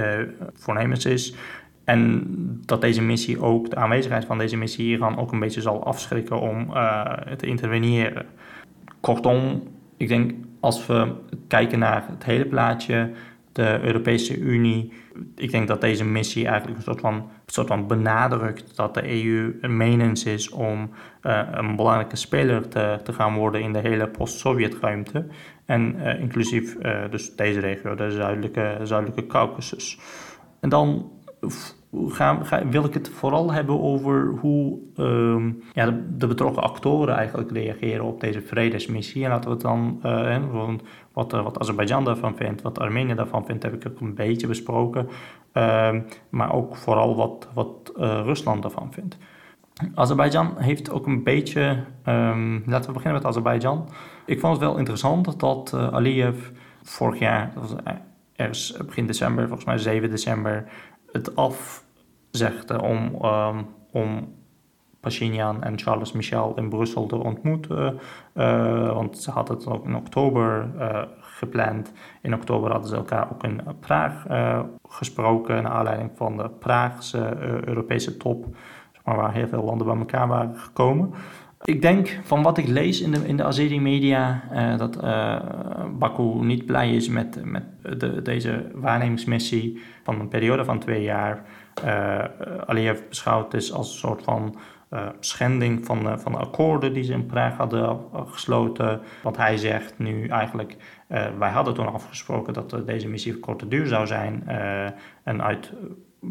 voornemens 0.53 1.05
is. 1.05 1.35
En 1.83 2.23
dat 2.65 2.81
deze 2.81 3.01
missie 3.01 3.41
ook, 3.41 3.69
de 3.69 3.75
aanwezigheid 3.75 4.25
van 4.25 4.37
deze 4.37 4.57
missie 4.57 4.85
Iran 4.85 5.17
ook 5.17 5.31
een 5.31 5.39
beetje 5.39 5.61
zal 5.61 5.85
afschrikken 5.85 6.39
om 6.39 6.69
te 7.37 7.45
interveneren. 7.45 8.25
Kortom, 8.99 9.63
ik 9.97 10.07
denk 10.07 10.31
als 10.59 10.85
we 10.85 11.11
kijken 11.47 11.79
naar 11.79 12.05
het 12.09 12.23
hele 12.23 12.45
plaatje, 12.45 13.11
de 13.51 13.79
Europese 13.81 14.37
Unie, 14.37 14.91
ik 15.35 15.51
denk 15.51 15.67
dat 15.67 15.81
deze 15.81 16.05
missie 16.05 16.47
eigenlijk 16.47 16.77
een 16.77 16.83
soort 16.83 16.99
van, 16.99 17.29
soort 17.45 17.67
van 17.67 17.87
benadrukt 17.87 18.75
dat 18.75 18.93
de 18.93 19.23
EU 19.23 19.57
een 19.61 19.77
menens 19.77 20.25
is 20.25 20.49
om 20.49 20.89
uh, 21.23 21.41
een 21.51 21.75
belangrijke 21.75 22.15
speler 22.15 22.67
te, 22.67 22.99
te 23.03 23.13
gaan 23.13 23.35
worden 23.35 23.61
in 23.61 23.73
de 23.73 23.79
hele 23.79 24.07
post-Sovjet-ruimte. 24.07 25.25
En 25.65 25.95
uh, 25.95 26.19
inclusief 26.19 26.75
uh, 26.81 27.01
dus 27.09 27.35
deze 27.35 27.59
regio, 27.59 27.95
de 27.95 28.11
zuidelijke, 28.11 28.79
zuidelijke 28.83 29.27
Caucasus. 29.27 29.99
En 30.59 30.69
dan 30.69 31.11
ga, 32.07 32.43
ga, 32.43 32.67
wil 32.67 32.85
ik 32.85 32.93
het 32.93 33.09
vooral 33.09 33.51
hebben 33.51 33.81
over 33.81 34.27
hoe 34.41 34.79
um, 34.97 35.63
ja, 35.73 35.99
de, 36.09 36.27
betrokken 36.27 36.63
actoren 36.63 37.15
eigenlijk 37.15 37.51
reageren 37.51 38.05
op 38.05 38.19
deze 38.19 38.41
vredesmissie. 38.41 39.23
En 39.23 39.29
laten 39.29 39.49
we 39.49 39.55
het 39.55 39.63
dan, 39.63 39.99
uh, 40.05 40.71
wat, 41.15 41.33
uh, 41.33 41.43
wat 41.43 41.59
Azerbeidzjan 41.59 42.03
daarvan 42.03 42.35
vindt, 42.35 42.61
wat 42.61 42.79
Armenië 42.79 43.15
daarvan 43.15 43.45
vindt, 43.45 43.63
heb 43.63 43.73
ik 43.73 43.91
ook 43.91 43.99
een 43.99 44.15
beetje 44.15 44.47
besproken. 44.47 45.07
Uh, 45.53 45.95
maar 46.29 46.53
ook 46.53 46.75
vooral 46.75 47.15
wat, 47.15 47.47
wat 47.53 47.91
uh, 47.97 48.21
Rusland 48.23 48.61
daarvan 48.61 48.93
vindt. 48.93 49.17
Azerbeidzjan 49.93 50.53
heeft 50.57 50.89
ook 50.89 51.05
een 51.07 51.23
beetje, 51.23 51.83
um, 52.05 52.63
laten 52.65 52.87
we 52.87 52.93
beginnen 52.93 53.21
met 53.21 53.25
Azerbeidzjan. 53.25 53.89
Ik 54.25 54.39
vond 54.39 54.53
het 54.53 54.61
wel 54.61 54.77
interessant 54.77 55.39
dat 55.39 55.73
Aliyev 55.73 56.49
vorig 56.83 57.19
jaar, 57.19 57.51
dat 57.53 57.69
was 57.69 57.75
ergens 58.35 58.77
begin 58.85 59.05
december, 59.07 59.47
volgens 59.47 59.67
mij 59.67 59.77
7 59.77 60.09
december, 60.09 60.65
het 61.11 61.35
af 61.35 61.83
zegt 62.31 62.81
om, 62.81 63.25
um, 63.25 63.67
om 63.91 64.33
Pashinyan 65.05 65.63
en 65.63 65.79
Charles 65.79 66.11
Michel 66.11 66.53
in 66.55 66.69
Brussel 66.69 67.05
te 67.05 67.15
ontmoeten. 67.15 67.99
Uh, 68.33 68.93
want 68.93 69.17
ze 69.17 69.31
hadden 69.31 69.55
het 69.55 69.67
ook 69.67 69.85
in 69.85 69.95
oktober 69.95 70.67
uh, 70.79 71.01
gepland. 71.19 71.91
In 72.21 72.33
oktober 72.33 72.71
hadden 72.71 72.89
ze 72.89 72.95
elkaar 72.95 73.27
ook 73.31 73.43
in 73.43 73.61
Praag 73.79 74.25
gesproken. 74.87 75.63
Naar 75.63 75.71
aanleiding 75.71 76.11
van 76.15 76.37
de 76.37 76.49
Praagse 76.49 77.37
Europese 77.65 78.17
top. 78.17 78.45
Zeg 78.91 79.01
maar, 79.03 79.15
waar 79.15 79.33
heel 79.33 79.47
veel 79.47 79.63
landen 79.63 79.87
bij 79.87 79.95
elkaar 79.95 80.27
waren 80.27 80.55
gekomen. 80.55 81.13
Ik 81.63 81.81
denk 81.81 82.19
van 82.23 82.43
wat 82.43 82.57
ik 82.57 82.67
lees 82.67 83.01
in 83.01 83.11
de, 83.11 83.27
in 83.27 83.37
de 83.37 83.43
Azeri 83.43 83.81
media 83.81 84.43
dat 84.77 85.01
Baku 85.99 86.23
niet 86.23 86.65
blij 86.65 86.95
is 86.95 87.09
met, 87.09 87.41
met 87.43 87.63
de, 87.99 88.21
deze 88.21 88.71
waarnemingsmissie 88.73 89.81
van 90.03 90.19
een 90.19 90.27
periode 90.27 90.65
van 90.65 90.79
twee 90.79 91.03
jaar. 91.03 91.43
Aliyev 92.65 92.99
beschouwt 93.09 93.51
dus 93.51 93.73
als 93.73 93.91
een 93.91 93.99
soort 93.99 94.23
van 94.23 94.55
uh, 94.95 95.07
schending 95.19 95.85
van 95.85 96.03
de, 96.03 96.17
van 96.17 96.31
de 96.31 96.37
akkoorden 96.37 96.93
die 96.93 97.03
ze 97.03 97.13
in 97.13 97.25
Praag 97.25 97.57
hadden 97.57 97.99
gesloten. 98.25 99.01
Want 99.23 99.37
hij 99.37 99.57
zegt 99.57 99.93
nu 99.97 100.27
eigenlijk, 100.27 100.75
uh, 101.09 101.25
wij 101.37 101.49
hadden 101.49 101.73
toen 101.73 101.93
afgesproken 101.93 102.53
dat 102.53 102.81
deze 102.85 103.07
missie 103.07 103.39
korte 103.39 103.67
duur 103.67 103.87
zou 103.87 104.07
zijn 104.07 104.47
en 105.23 105.43
uit 105.43 105.73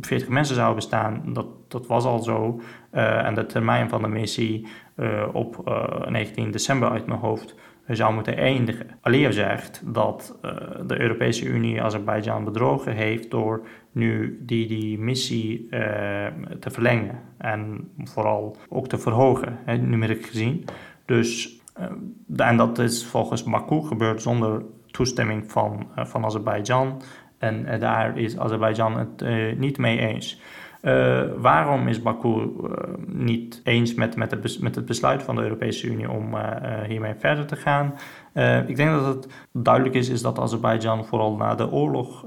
40 0.01 0.29
mensen 0.29 0.55
zou 0.55 0.75
bestaan. 0.75 1.23
Dat, 1.27 1.47
dat 1.69 1.87
was 1.87 2.05
al 2.05 2.19
zo. 2.19 2.61
en 2.91 3.35
de 3.35 3.47
termijn 3.47 3.89
van 3.89 4.03
de 4.03 4.09
missie 4.09 4.67
op 5.33 5.73
19 6.09 6.51
december 6.51 6.91
uit 6.91 7.07
mijn 7.07 7.21
hoofd 7.21 7.55
zou 7.87 8.15
moeten 8.15 8.37
eindigen. 8.37 8.87
Aliyev 9.01 9.33
zegt 9.33 9.83
dat 9.85 10.39
de 10.87 11.01
Europese 11.01 11.45
Unie 11.45 11.83
Azerbeidzjan 11.83 12.45
bedrogen 12.45 12.93
heeft 12.93 13.31
door 13.31 13.67
nu 13.95 14.39
die, 14.41 14.67
die 14.67 14.99
missie 14.99 15.67
uh, 15.71 16.27
te 16.61 16.71
verlengen 16.71 17.21
en 17.39 17.91
vooral 18.05 18.57
ook 18.69 18.89
te 18.89 18.99
verhogen, 18.99 19.59
hè, 19.65 19.77
numeriek 19.77 20.27
gezien. 20.27 20.65
Dus, 21.05 21.61
uh, 21.81 22.47
en 22.47 22.57
dat 22.57 22.79
is 22.79 23.07
volgens 23.07 23.43
Baku 23.43 23.83
gebeurd 23.83 24.23
zonder 24.23 24.63
toestemming 24.91 25.51
van, 25.51 25.87
van 25.95 26.25
Azerbeidzjan. 26.25 27.03
En 27.39 27.81
daar 27.81 28.19
is 28.19 28.39
Azerbeidzjan 28.39 28.99
het 28.99 29.25
niet 29.59 29.79
mee 29.79 29.99
eens. 29.99 30.41
Uh, 30.85 31.23
waarom 31.37 31.89
is 31.89 32.03
Baku 32.03 32.29
uh, 32.29 32.49
niet 33.07 33.61
eens 33.65 33.95
met, 33.95 34.17
met, 34.17 34.31
het 34.31 34.61
met, 34.61 34.75
het 34.75 34.85
besluit 34.85 35.23
van 35.23 35.37
de 35.37 35.43
Europese 35.43 35.87
Unie 35.87 36.11
om 36.11 36.35
uh, 36.35 36.41
hiermee 36.87 37.15
verder 37.19 37.47
te 37.47 37.57
gaan? 37.57 37.95
ik 38.67 38.77
denk 38.77 38.91
dat 38.91 39.15
het 39.15 39.29
duidelijk 39.53 39.95
is, 39.95 40.09
is 40.09 40.23
dat 40.23 40.39
Azerbeidzjan 40.39 41.05
vooral 41.05 41.37
na 41.37 41.55
de 41.55 41.71
oorlog 41.71 42.25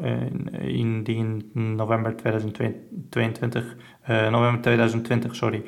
in, 0.61 1.03
die 1.03 1.15
in 1.15 1.51
november 1.75 2.15
2022, 2.15 3.75
november 4.07 4.61
2020 4.61 5.35
sorry, 5.35 5.63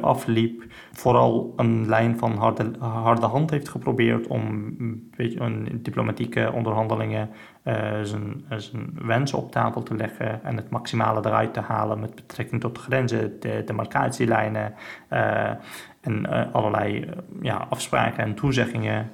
afliep, 0.00 0.64
vooral 0.92 1.52
een 1.56 1.88
lijn 1.88 2.18
van 2.18 2.36
harde, 2.36 2.70
harde 2.78 3.26
hand 3.26 3.50
heeft 3.50 3.68
geprobeerd 3.68 4.26
om 4.26 4.46
een 4.78 5.10
beetje 5.16 5.40
een 5.40 5.80
diplomatieke 5.82 6.52
onderhandelingen 6.54 7.30
zijn, 8.02 8.44
zijn 8.56 8.98
wensen 9.02 9.38
op 9.38 9.52
tafel 9.52 9.82
te 9.82 9.94
leggen 9.94 10.44
en 10.44 10.56
het 10.56 10.70
maximale 10.70 11.20
eruit 11.24 11.54
te 11.54 11.60
halen 11.60 12.00
met 12.00 12.14
betrekking 12.14 12.60
tot 12.60 12.74
de 12.74 12.80
grenzen, 12.80 13.40
de 13.40 13.62
demarcatielijnen 13.66 14.74
uh, 15.12 15.50
en 16.00 16.52
allerlei 16.52 17.08
ja, 17.42 17.66
afspraken 17.70 18.24
en 18.24 18.34
toezeggingen 18.34 19.10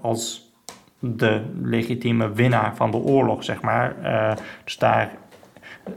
als 0.00 0.52
de 0.98 1.42
legitieme 1.62 2.32
winnaar 2.32 2.76
van 2.76 2.90
de 2.90 2.96
oorlog, 2.96 3.44
zeg 3.44 3.62
maar. 3.62 3.94
dus 4.64 4.78
daar, 4.78 5.10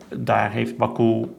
daar 0.09 0.51
heeft 0.51 0.77
Baku 0.77 1.35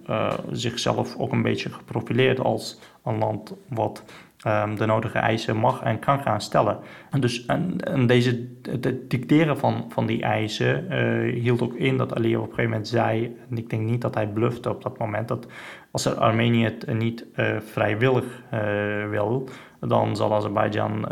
zichzelf 0.51 1.17
ook 1.17 1.33
een 1.33 1.43
beetje 1.43 1.71
geprofileerd 1.73 2.41
als 2.41 2.81
een 3.05 3.19
land 3.19 3.55
wat 3.69 4.03
um, 4.47 4.77
de 4.77 4.87
nodige 4.87 5.19
eisen 5.19 5.57
mag 5.57 5.83
en 5.83 5.99
kan 5.99 6.21
gaan 6.21 6.41
stellen. 6.41 6.79
En 7.11 7.21
dus 7.21 7.47
en, 7.47 8.07
deze, 8.07 8.49
het 8.63 9.11
dicteren 9.11 9.59
van, 9.59 9.85
van 9.89 10.07
die 10.07 10.23
eisen 10.23 10.87
uh, 10.91 11.43
hield 11.43 11.63
ook 11.63 11.75
in 11.75 11.97
dat 11.97 12.15
Aliyev 12.15 12.39
op 12.39 12.43
een 12.43 12.49
gegeven 12.49 12.71
moment 12.71 12.89
zei, 12.89 13.37
en 13.51 13.59
ik 13.59 13.71
denk 13.71 13.89
niet 13.89 14.01
dat 14.01 14.15
hij 14.15 14.29
blufte 14.29 14.71
op 14.71 14.83
dat 14.83 14.99
moment, 14.99 15.29
dat 15.29 15.47
als 15.91 16.17
Armenië 16.17 16.65
het 16.65 16.95
niet 16.95 17.27
uh, 17.37 17.61
vrijwillig 17.61 18.43
uh, 18.55 19.09
wil, 19.09 19.49
dan 19.81 20.17
zal 20.17 20.35
Azerbeidzjan 20.35 21.03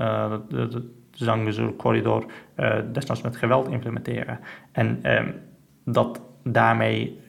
de, 0.49 0.69
de, 0.69 0.97
Zangezur-corridor 1.11 2.25
desnoods 2.93 3.23
met 3.23 3.37
geweld 3.37 3.69
implementeren. 3.69 4.41
En 4.73 5.17
um, 5.19 5.35
dat 5.85 6.23
daarmee 6.43 7.21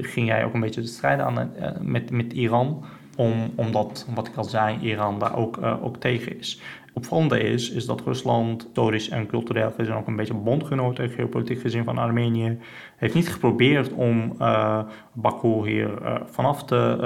ging 0.00 0.26
jij 0.26 0.44
ook 0.44 0.54
een 0.54 0.60
beetje 0.60 0.80
de 0.80 0.86
strijd 0.86 1.20
aan 1.20 1.52
met, 1.80 2.10
met 2.10 2.32
Iran 2.32 2.84
om, 3.20 3.52
omdat, 3.54 4.06
wat 4.14 4.26
ik 4.26 4.36
al 4.36 4.44
zei, 4.44 4.78
Iran 4.80 5.18
daar 5.18 5.36
ook, 5.36 5.56
uh, 5.56 5.84
ook 5.84 5.96
tegen 5.96 6.38
is. 6.38 6.60
Opvallende 6.92 7.40
is, 7.40 7.70
is 7.70 7.86
dat 7.86 8.00
Rusland 8.00 8.62
historisch 8.62 9.08
en 9.08 9.26
cultureel 9.26 9.72
gezien 9.76 9.94
ook 9.94 10.06
een 10.06 10.16
beetje 10.16 10.34
bondgenoot 10.34 10.98
en 10.98 11.10
geopolitiek 11.10 11.60
gezien 11.60 11.84
van 11.84 11.98
Armenië 11.98 12.58
heeft 12.96 13.14
niet 13.14 13.32
geprobeerd 13.32 13.92
om 13.92 14.34
uh, 14.40 14.80
Baku 15.12 15.68
hier 15.68 16.02
uh, 16.02 16.14
vanaf 16.24 16.64
te 16.64 16.96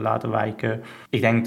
laten 0.00 0.30
wijken. 0.30 0.80
Ik 1.10 1.20
denk 1.20 1.46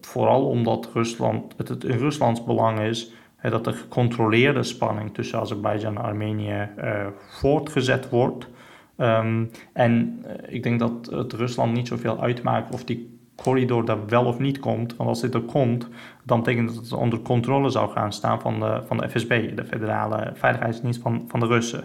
vooral 0.00 0.48
omdat 0.48 0.90
Rusland, 0.94 1.54
het, 1.56 1.68
het 1.68 1.84
in 1.84 1.98
Ruslands 1.98 2.44
belang 2.44 2.80
is 2.80 3.12
dat 3.42 3.64
de 3.64 3.72
gecontroleerde 3.72 4.62
spanning 4.62 5.14
tussen 5.14 5.40
Azerbeidzjan 5.40 5.96
en 5.96 6.02
Armenië 6.02 6.68
voortgezet 7.28 8.08
wordt. 8.08 8.48
Um, 8.96 9.50
en 9.72 10.24
uh, 10.26 10.54
ik 10.54 10.62
denk 10.62 10.78
dat 10.78 11.08
het 11.10 11.32
Rusland 11.32 11.72
niet 11.72 11.88
zoveel 11.88 12.20
uitmaakt 12.20 12.74
of 12.74 12.84
die 12.84 13.18
corridor 13.36 13.84
daar 13.84 14.06
wel 14.06 14.24
of 14.24 14.38
niet 14.38 14.58
komt. 14.58 14.96
Want 14.96 15.08
als 15.08 15.20
dit 15.20 15.34
er 15.34 15.40
komt, 15.40 15.88
dan 16.22 16.38
betekent 16.38 16.68
dat 16.68 16.76
het 16.76 16.92
onder 16.92 17.18
controle 17.18 17.70
zou 17.70 17.90
gaan 17.90 18.12
staan 18.12 18.40
van 18.40 18.60
de, 18.60 18.82
van 18.86 18.96
de 18.96 19.08
FSB, 19.08 19.56
de 19.56 19.64
Federale 19.64 20.30
Veiligheidsdienst 20.34 21.00
van, 21.02 21.24
van 21.28 21.40
de 21.40 21.46
Russen. 21.46 21.84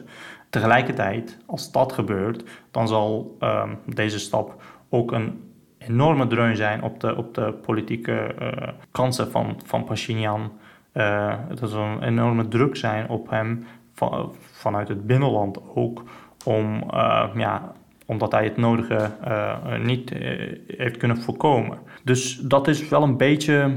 Tegelijkertijd, 0.49 1.37
als 1.45 1.71
dat 1.71 1.91
gebeurt, 1.93 2.43
dan 2.71 2.87
zal 2.87 3.37
um, 3.39 3.77
deze 3.85 4.19
stap 4.19 4.63
ook 4.89 5.11
een 5.11 5.43
enorme 5.77 6.27
dreun 6.27 6.55
zijn 6.55 6.83
op 6.83 6.99
de, 6.99 7.15
op 7.15 7.33
de 7.33 7.53
politieke 7.61 8.35
uh, 8.41 8.67
kansen 8.91 9.31
van, 9.31 9.59
van 9.65 9.83
Pashinyan. 9.83 10.51
Uh, 10.93 11.35
het 11.47 11.59
zal 11.63 11.83
een 11.83 12.03
enorme 12.03 12.47
druk 12.47 12.75
zijn 12.75 13.09
op 13.09 13.29
hem 13.29 13.65
van, 13.93 14.33
vanuit 14.51 14.87
het 14.87 15.07
binnenland 15.07 15.59
ook 15.75 16.03
om, 16.45 16.83
uh, 16.93 17.29
ja, 17.35 17.71
omdat 18.05 18.31
hij 18.31 18.43
het 18.43 18.57
nodige 18.57 19.11
uh, 19.27 19.77
niet 19.83 20.11
uh, 20.11 20.19
heeft 20.67 20.97
kunnen 20.97 21.21
voorkomen. 21.21 21.77
Dus 22.03 22.35
dat 22.35 22.67
is 22.67 22.89
wel 22.89 23.03
een 23.03 23.17
beetje 23.17 23.71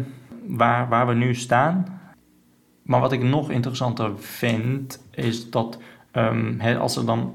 waar, 0.46 0.88
waar 0.88 1.06
we 1.06 1.14
nu 1.14 1.34
staan. 1.34 2.00
Maar 2.82 3.00
wat 3.00 3.12
ik 3.12 3.22
nog 3.22 3.50
interessanter 3.50 4.18
vind, 4.18 5.06
is 5.10 5.50
dat 5.50 5.78
um, 6.12 6.60
als 6.60 6.96
er 6.96 7.06
dan 7.06 7.34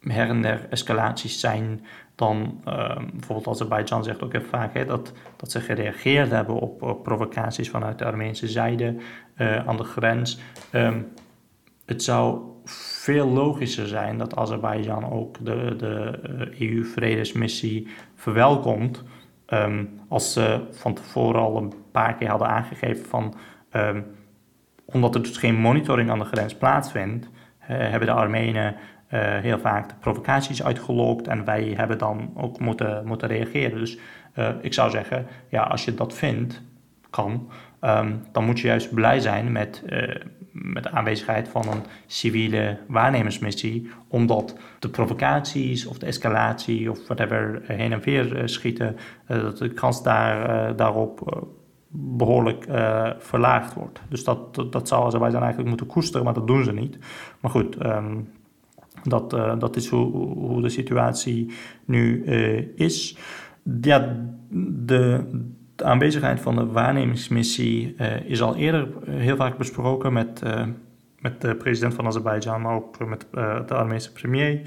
her 0.00 0.28
en 0.28 0.42
der 0.42 0.66
escalaties 0.70 1.40
zijn 1.40 1.86
dan 2.14 2.60
um, 2.68 3.10
bijvoorbeeld 3.12 3.48
Azerbeidzjan 3.48 4.04
zegt 4.04 4.22
ook 4.22 4.32
heel 4.32 4.42
vaak 4.50 4.86
dat, 4.86 5.12
dat 5.36 5.50
ze 5.50 5.60
gereageerd 5.60 6.30
hebben 6.30 6.54
op, 6.54 7.02
provocaties 7.02 7.70
vanuit 7.70 7.98
de 7.98 8.04
Armeense 8.04 8.48
zijde 8.48 8.96
aan 9.66 9.76
de 9.76 9.84
grens. 9.84 10.40
Um, 10.72 11.12
het 11.84 12.02
zou 12.02 12.51
veel 12.64 13.28
logischer 13.28 13.86
zijn 13.86 14.18
dat 14.18 14.36
Azerbeidzjan 14.36 15.10
ook 15.10 15.44
de, 15.44 15.74
de 15.76 16.18
EU-vredesmissie 16.58 17.88
verwelkomt. 18.14 19.02
Um, 19.46 20.00
als 20.08 20.32
ze 20.32 20.60
van 20.70 20.94
tevoren 20.94 21.40
al 21.40 21.56
een 21.56 21.72
paar 21.92 22.14
keer 22.14 22.28
hadden 22.28 22.48
aangegeven 22.48 23.04
van 23.04 23.34
omdat 24.84 25.14
er 25.14 25.22
dus 25.22 25.36
geen 25.36 25.54
monitoring 25.54 26.10
aan 26.10 26.18
de 26.18 26.24
grens 26.24 26.54
plaatsvindt, 26.54 27.28
hebben 27.58 28.08
de 28.08 28.14
Armenen 28.14 28.74
uh, 28.74 29.20
heel 29.20 29.58
vaak 29.58 29.88
de 29.88 29.94
provocaties 30.00 30.62
uitgelokt 30.62 31.28
en 31.28 31.44
wij 31.44 31.72
hebben 31.76 31.98
dan 31.98 32.30
ook 32.34 32.60
moeten, 32.60 33.06
moeten 33.06 33.28
reageren. 33.28 33.78
Dus 33.78 33.98
ik 34.60 34.74
zou 34.74 34.90
zeggen, 34.90 35.26
ja, 35.48 35.62
als 35.62 35.84
je 35.84 35.94
dat 35.94 36.14
vindt, 36.14 36.62
kan, 37.10 37.50
um, 37.80 38.22
dan 38.32 38.44
moet 38.44 38.60
je 38.60 38.66
juist 38.66 38.94
blij 38.94 39.20
zijn 39.20 39.52
met, 39.52 39.84
met 40.52 40.82
de 40.82 40.90
aanwezigheid 40.90 41.48
van 41.48 41.68
een 41.68 41.82
civiele 42.06 42.78
waarnemersmissie, 42.88 43.90
omdat 44.08 44.56
de 44.78 44.88
provocaties 44.88 45.86
of 45.86 45.98
de 45.98 46.06
escalatie 46.06 46.90
of 46.90 47.06
whatever 47.06 47.62
heen 47.66 47.92
en 47.92 48.00
weer 48.00 48.42
schieten, 48.44 48.96
dat 49.26 49.58
de 49.58 49.68
kans 49.68 50.02
daar, 50.02 50.76
daarop 50.76 51.44
behoorlijk 51.88 52.64
verlaagd 53.18 53.74
wordt. 53.74 54.00
Dus 54.08 54.24
dat, 54.24 54.54
dat, 54.54 54.72
dat 54.72 54.88
wij 54.90 55.30
dan 55.30 55.40
eigenlijk 55.40 55.68
moeten 55.68 55.86
koesteren, 55.86 56.24
maar 56.24 56.34
dat 56.34 56.46
doen 56.46 56.64
ze 56.64 56.72
niet. 56.72 56.98
Maar 57.40 57.50
goed, 57.50 57.84
um, 57.84 58.28
dat, 59.02 59.30
dat 59.30 59.76
is 59.76 59.88
hoe, 59.88 60.12
hoe 60.34 60.62
de 60.62 60.68
situatie 60.68 61.50
nu 61.84 62.24
is. 62.74 63.16
Ja, 63.80 64.16
de, 64.84 65.24
de, 65.82 65.88
aanwezigheid 65.88 66.40
van 66.40 66.56
de 66.56 66.66
waarnemingsmissie 66.66 67.96
is 68.26 68.42
al 68.42 68.56
eerder 68.56 68.88
heel 69.06 69.36
vaak 69.36 69.56
besproken 69.56 70.12
met, 70.12 70.42
met 71.18 71.40
de 71.40 71.54
president 71.54 71.94
van 71.94 72.06
Azerbeidzjan, 72.06 72.62
maar 72.62 72.74
ook 72.74 73.08
met 73.08 73.26
de 73.68 73.74
Armeense 73.74 74.12
premier. 74.12 74.60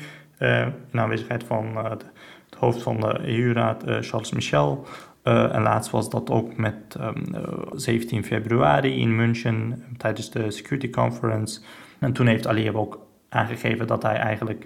in 0.91 0.99
aanwezigheid 0.99 1.43
van 1.43 1.73
de, 1.73 2.05
het 2.49 2.59
hoofd 2.59 2.81
van 2.81 2.99
de 2.99 3.19
EU-raad, 3.19 3.83
Charles 3.85 4.31
Michel. 4.31 4.87
En 5.23 5.61
laatst 5.61 5.91
was 5.91 6.09
dat 6.09 6.29
ook 6.29 6.57
met 6.57 6.95
um, 6.99 7.23
uh, 7.35 7.41
17 7.73 8.23
februari 8.23 8.99
in 8.99 9.15
München 9.15 9.83
tijdens 9.97 10.31
de 10.31 10.51
Security 10.51 10.89
Conference. 10.89 11.61
En 11.99 12.13
toen 12.13 12.27
heeft 12.27 12.47
Aliyev 12.47 12.75
ook 12.75 12.99
aangegeven 13.29 13.87
dat 13.87 14.03
hij 14.03 14.15
eigenlijk 14.15 14.65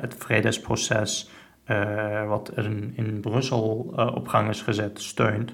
het 0.00 0.14
vredesproces 0.18 1.30
wat 2.26 2.50
er 2.54 2.64
in, 2.94 3.18
Brussel 3.20 3.94
op 4.14 4.28
gang 4.28 4.48
is 4.48 4.62
gezet 4.62 5.00
steunt. 5.00 5.52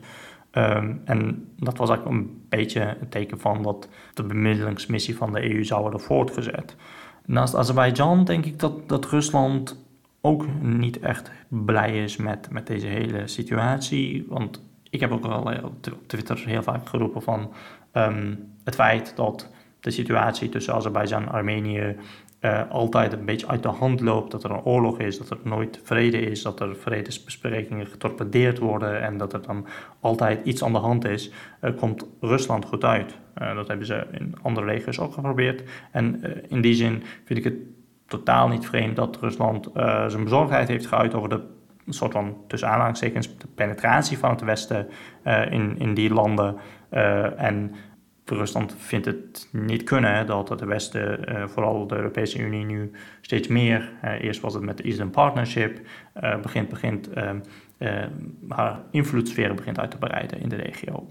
Um, 0.52 1.00
en 1.04 1.48
dat 1.56 1.76
was 1.76 1.88
eigenlijk 1.88 2.18
een 2.18 2.44
beetje 2.48 2.96
een 3.00 3.08
teken 3.08 3.40
van 3.40 3.62
dat 3.62 3.88
de 4.14 4.22
bemiddelingsmissie 4.22 5.16
van 5.16 5.32
de 5.32 5.52
EU 5.54 5.64
zou 5.64 5.80
worden 5.80 6.00
voortgezet. 6.00 6.76
Naast 7.24 7.54
Azerbeidzjan 7.54 8.24
denk 8.24 8.44
ik 8.44 8.58
dat, 8.58 8.88
dat 8.88 9.06
Rusland 9.06 9.84
ook 10.20 10.46
niet 10.60 10.98
echt 10.98 11.30
blij 11.48 12.02
is 12.02 12.16
met, 12.16 12.50
met 12.50 12.66
deze 12.66 12.86
hele 12.86 13.26
situatie. 13.26 14.26
Want 14.28 14.62
ik 14.90 15.00
heb 15.00 15.12
ook 15.12 15.24
al 15.24 15.52
op 15.64 15.88
Twitter 16.06 16.42
heel 16.46 16.62
vaak 16.62 16.88
geroepen 16.88 17.22
van 17.22 17.52
um, 17.92 18.52
het 18.64 18.74
feit 18.74 19.12
dat 19.16 19.50
de 19.80 19.90
situatie 19.90 20.48
tussen 20.48 20.74
Azerbeidzjan 20.74 21.22
en 21.22 21.32
Armenië 21.32 21.96
uh, 22.40 22.70
altijd 22.70 23.12
een 23.12 23.24
beetje 23.24 23.48
uit 23.48 23.62
de 23.62 23.68
hand 23.68 24.00
loopt. 24.00 24.30
Dat 24.30 24.44
er 24.44 24.50
een 24.50 24.64
oorlog 24.64 24.98
is, 24.98 25.18
dat 25.18 25.30
er 25.30 25.38
nooit 25.42 25.80
vrede 25.82 26.20
is, 26.20 26.42
dat 26.42 26.60
er 26.60 26.76
vredesbesprekingen 26.76 27.86
getorpedeerd 27.86 28.58
worden 28.58 29.02
en 29.02 29.18
dat 29.18 29.32
er 29.32 29.42
dan 29.42 29.66
altijd 30.00 30.44
iets 30.44 30.64
aan 30.64 30.72
de 30.72 30.78
hand 30.78 31.04
is, 31.04 31.30
uh, 31.62 31.70
komt 31.76 32.06
Rusland 32.20 32.64
goed 32.64 32.84
uit. 32.84 33.18
Uh, 33.38 33.54
dat 33.54 33.68
hebben 33.68 33.86
ze 33.86 34.06
in 34.12 34.34
andere 34.42 34.66
regio's 34.66 34.98
ook 34.98 35.12
geprobeerd. 35.12 35.62
En 35.90 36.22
in 36.48 36.60
die 36.60 36.74
zin 36.74 37.02
vind 37.24 37.38
ik 37.38 37.44
het 37.44 37.56
totaal 38.06 38.48
niet 38.48 38.66
vreemd 38.66 38.96
dat 38.96 39.18
Rusland 39.20 39.70
zijn 40.06 40.24
bezorgdheid 40.24 40.68
heeft 40.68 40.86
geuit 40.86 41.14
over 41.14 41.28
de 41.28 41.40
soort 41.88 42.12
van 42.12 42.36
tussen 42.46 42.68
aanhalingstekens 42.68 43.38
de 43.38 43.46
penetratie 43.54 44.18
van 44.18 44.30
het 44.30 44.40
Westen 44.40 44.88
in, 45.50 45.78
in 45.78 45.94
die 45.94 46.12
landen. 46.12 46.56
En 47.36 47.74
Rusland 48.30 48.74
vindt 48.78 49.06
het 49.06 49.48
niet 49.52 49.82
kunnen 49.82 50.26
dat 50.26 50.48
het 50.48 50.60
Westen, 50.60 51.20
vooral 51.48 51.86
de 51.86 51.96
Europese 51.96 52.38
Unie, 52.38 52.64
nu 52.64 52.90
steeds 53.20 53.48
meer, 53.48 53.92
eerst 54.20 54.40
was 54.40 54.54
het 54.54 54.62
met 54.62 54.76
de 54.76 54.82
Eastern 54.82 55.10
Partnership, 55.10 55.80
begint, 56.42 56.68
begint 56.68 57.08
haar 58.48 58.80
invloedssfeer 58.90 59.54
begint 59.54 59.78
uit 59.78 59.90
te 59.90 59.98
breiden 59.98 60.40
in 60.40 60.48
de 60.48 60.56
regio 60.56 61.06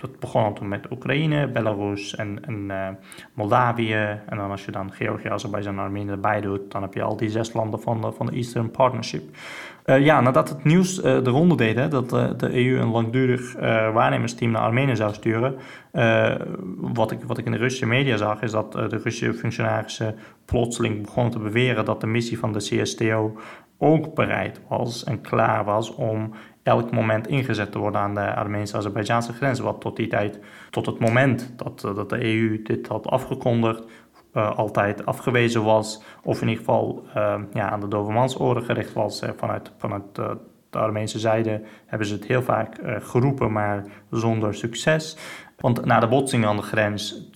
dat 0.00 0.18
begon 0.18 0.54
toen 0.54 0.68
met 0.68 0.90
Oekraïne, 0.90 1.48
Belarus 1.48 2.14
en, 2.14 2.44
en 2.46 2.98
Moldavië. 3.34 4.20
En 4.26 4.36
dan 4.36 4.50
als 4.50 4.64
je 4.64 4.70
dan 4.70 4.92
Georgië, 4.92 5.28
Azerbeidzjan 5.28 5.74
en 5.74 5.84
Armenië 5.84 6.10
erbij 6.10 6.40
doet, 6.40 6.70
dan 6.70 6.82
heb 6.82 6.94
je 6.94 7.02
al 7.02 7.16
die 7.16 7.30
zes 7.30 7.52
landen 7.52 7.80
van 7.80 8.00
de, 8.00 8.12
van 8.12 8.26
de 8.26 8.32
Eastern 8.32 8.70
Partnership. 8.70 9.36
Uh, 9.86 10.04
ja, 10.04 10.20
nadat 10.20 10.48
het 10.48 10.64
nieuws 10.64 10.98
uh, 10.98 11.02
de 11.04 11.30
ronde 11.30 11.56
deed, 11.56 11.76
hè, 11.76 11.88
dat 11.88 12.10
de 12.10 12.66
EU 12.66 12.78
een 12.78 12.90
langdurig 12.90 13.54
waarnemersteam 13.92 14.50
naar 14.50 14.62
Armenië 14.62 14.96
zou 14.96 15.14
sturen. 15.14 15.56
wat, 16.76 17.10
ik, 17.10 17.18
wat 17.26 17.38
ik 17.38 17.46
in 17.46 17.52
de 17.52 17.58
Russische 17.58 17.86
media 17.86 18.16
zag, 18.16 18.42
is 18.42 18.50
dat 18.50 18.72
de 18.72 18.86
Russische 18.86 19.34
functionarissen 19.34 20.14
plotseling 20.44 21.02
begonnen 21.02 21.32
te 21.32 21.38
beweren 21.38 21.84
dat 21.84 22.00
de 22.00 22.06
missie 22.06 22.38
van 22.38 22.52
de 22.52 22.58
CSTO 22.58 23.36
ook 23.78 24.14
bereid 24.14 24.60
was 24.68 25.04
en 25.04 25.20
klaar 25.20 25.64
was 25.64 25.94
om 25.94 26.32
elk 26.62 26.90
moment 26.90 27.26
ingezet 27.26 27.72
te 27.72 27.78
worden 27.78 28.00
aan 28.00 28.14
de 28.14 28.34
Armeense-Azerbeidjaanse 28.34 29.32
grens. 29.32 29.60
Wat 29.60 29.80
tot 29.80 29.96
die 29.96 30.06
tijd, 30.06 30.38
tot 30.70 30.86
het 30.86 30.98
moment 30.98 31.52
dat, 31.56 31.84
eh, 31.84 31.94
dat 31.94 32.08
de 32.08 32.24
EU 32.24 32.62
dit 32.62 32.86
had 32.86 33.06
afgekondigd, 33.06 33.84
uh, 34.34 34.58
altijd 34.58 35.06
afgewezen 35.06 35.64
was. 35.64 36.02
Of 36.22 36.42
in 36.42 36.48
ieder 36.48 36.64
geval 36.64 37.04
uh, 37.16 37.34
ja, 37.52 37.70
aan 37.70 37.80
de 37.80 37.88
dovermansoren 37.88 38.62
gericht 38.62 38.92
was. 38.92 39.22
vanuit 39.36 39.72
vanuit 39.76 40.18
uh, 40.20 40.30
de 40.70 40.78
Armeense 40.78 41.18
zijde 41.18 41.62
hebben 41.86 42.06
ze 42.06 42.14
het 42.14 42.26
heel 42.26 42.42
vaak 42.42 42.76
geroepen, 42.84 43.52
maar 43.52 43.84
zonder 44.10 44.54
succes. 44.54 45.16
Want 45.56 45.84
na 45.84 46.00
de 46.00 46.08
botsing 46.08 46.46
aan 46.46 46.56
de 46.56 46.62
grens, 46.62 47.30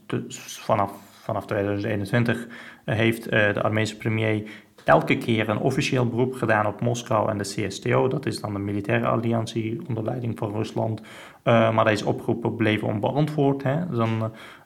vanaf, 0.60 0.92
vanaf 1.22 1.46
2021, 1.46 2.46
heeft 2.84 3.30
de 3.30 3.62
Armeense 3.62 3.96
premier 3.96 4.50
elke 4.84 5.18
keer 5.18 5.48
een 5.48 5.58
officieel 5.58 6.08
beroep 6.08 6.34
gedaan 6.34 6.66
op 6.66 6.80
Moskou 6.80 7.30
en 7.30 7.38
de 7.38 7.44
CSTO. 7.44 8.08
Dat 8.08 8.26
is 8.26 8.40
dan 8.40 8.52
de 8.52 8.58
militaire 8.58 9.06
alliantie 9.06 9.80
onder 9.88 10.04
leiding 10.04 10.38
van 10.38 10.52
Rusland. 10.52 11.00
Maar 11.44 11.84
deze 11.84 12.06
oproepen 12.06 12.56
bleven 12.56 12.88
onbeantwoord. 12.88 13.62
Hè. 13.62 13.86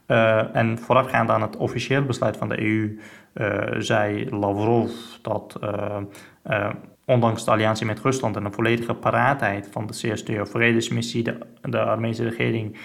Uh, 0.09 0.57
en 0.57 0.79
voorafgaand 0.79 1.31
aan 1.31 1.43
het 1.43 1.57
officieel 1.57 2.05
besluit 2.05 2.37
van 2.37 2.49
de 2.49 2.61
EU 2.61 3.01
uh, 3.35 3.61
zei 3.79 4.37
Lavrov 4.37 4.91
dat 5.23 5.59
ondanks 7.05 7.45
de 7.45 7.51
alliantie 7.51 7.87
met 7.87 8.01
Rusland 8.01 8.37
en 8.37 8.45
de 8.45 8.51
volledige 8.51 8.95
paraatheid 8.95 9.69
van 9.71 9.87
de 9.87 9.93
CSTO-vredesmissie, 9.93 11.23
de, 11.23 11.39
de 11.63 11.81
Armeense 11.81 12.25
regering 12.25 12.77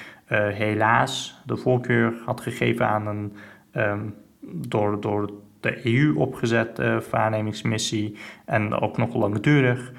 helaas 0.54 1.42
de 1.46 1.58
voorkeur 1.58 2.14
had 2.26 2.42
gegeven 2.42 2.88
aan 2.88 3.08
een 3.08 3.36
um, 3.74 4.16
door, 4.42 5.02
door 5.02 5.32
de 5.60 5.86
EU 5.86 6.16
opgezette 6.16 7.04
waarnemingsmissie 7.12 8.18
en 8.46 8.74
ook 8.74 8.98
nog 8.98 9.16
langdurig. 9.16 9.92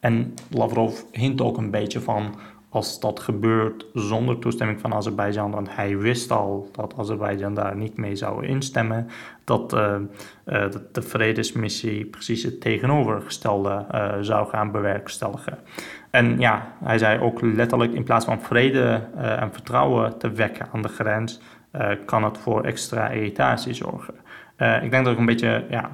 En 0.00 0.34
Lavrov 0.50 1.00
hint 1.10 1.40
ook 1.40 1.56
een 1.56 1.70
beetje 1.70 2.00
van 2.00 2.34
als 2.72 3.00
dat 3.00 3.20
gebeurt 3.20 3.86
zonder 3.94 4.38
toestemming 4.38 4.80
van 4.80 4.94
Azerbeidzjan, 4.94 5.50
want 5.50 5.74
hij 5.74 5.98
wist 5.98 6.30
al 6.30 6.68
dat 6.72 6.94
Azerbeidzjan 6.98 7.54
daar 7.54 7.76
niet 7.76 7.96
mee 7.96 8.16
zou 8.16 8.46
instemmen, 8.46 9.08
dat 9.44 9.72
uh, 9.72 9.94
uh, 10.46 10.64
de 10.92 11.02
vredesmissie 11.02 12.04
precies 12.04 12.42
het 12.42 12.60
tegenovergestelde 12.60 13.86
uh, 13.94 14.12
zou 14.20 14.48
gaan 14.48 14.70
bewerkstelligen. 14.70 15.58
En 16.10 16.38
ja, 16.38 16.72
hij 16.84 16.98
zei 16.98 17.20
ook 17.20 17.40
letterlijk 17.40 17.92
in 17.92 18.04
plaats 18.04 18.24
van 18.24 18.40
vrede 18.40 19.08
en 19.16 19.52
vertrouwen 19.52 20.18
te 20.18 20.30
wekken 20.30 20.68
aan 20.72 20.82
de 20.82 20.88
grens, 20.88 21.40
kan 22.04 22.24
het 22.24 22.38
voor 22.38 22.64
extra 22.64 23.08
irritatie 23.08 23.74
zorgen. 23.74 24.14
Ik 24.56 24.90
denk 24.90 25.04
dat 25.04 25.12
er 25.12 25.18
een 25.18 25.26
beetje 25.26 25.64
ja, 25.70 25.90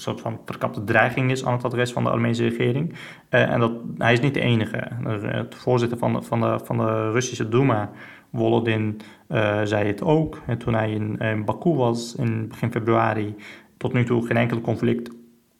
soort 0.00 0.20
van 0.20 0.40
verkapte 0.44 0.84
dreiging 0.84 1.30
is 1.30 1.44
aan 1.44 1.52
het 1.52 1.64
adres 1.64 1.92
van 1.92 2.04
de 2.04 2.10
Armeense 2.10 2.42
regering. 2.42 2.92
Uh, 3.30 3.50
en 3.52 3.60
dat, 3.60 3.72
hij 3.98 4.12
is 4.12 4.20
niet 4.20 4.34
de 4.34 4.40
enige. 4.40 4.88
De 5.02 5.56
voorzitter 5.56 5.98
van 5.98 6.12
de, 6.12 6.22
van 6.22 6.40
de, 6.40 6.60
van 6.64 6.76
de 6.76 7.10
Russische 7.10 7.48
Duma, 7.48 7.90
Volodin, 8.32 9.00
uh, 9.28 9.60
zei 9.64 9.86
het 9.86 10.02
ook. 10.02 10.40
En 10.46 10.58
toen 10.58 10.74
hij 10.74 10.90
in, 10.90 11.18
in 11.18 11.44
Baku 11.44 11.70
was 11.70 12.14
in 12.14 12.48
begin 12.48 12.70
februari, 12.70 13.34
tot 13.76 13.92
nu 13.92 14.04
toe 14.04 14.26
geen 14.26 14.36
enkel 14.36 14.60
conflict 14.60 15.10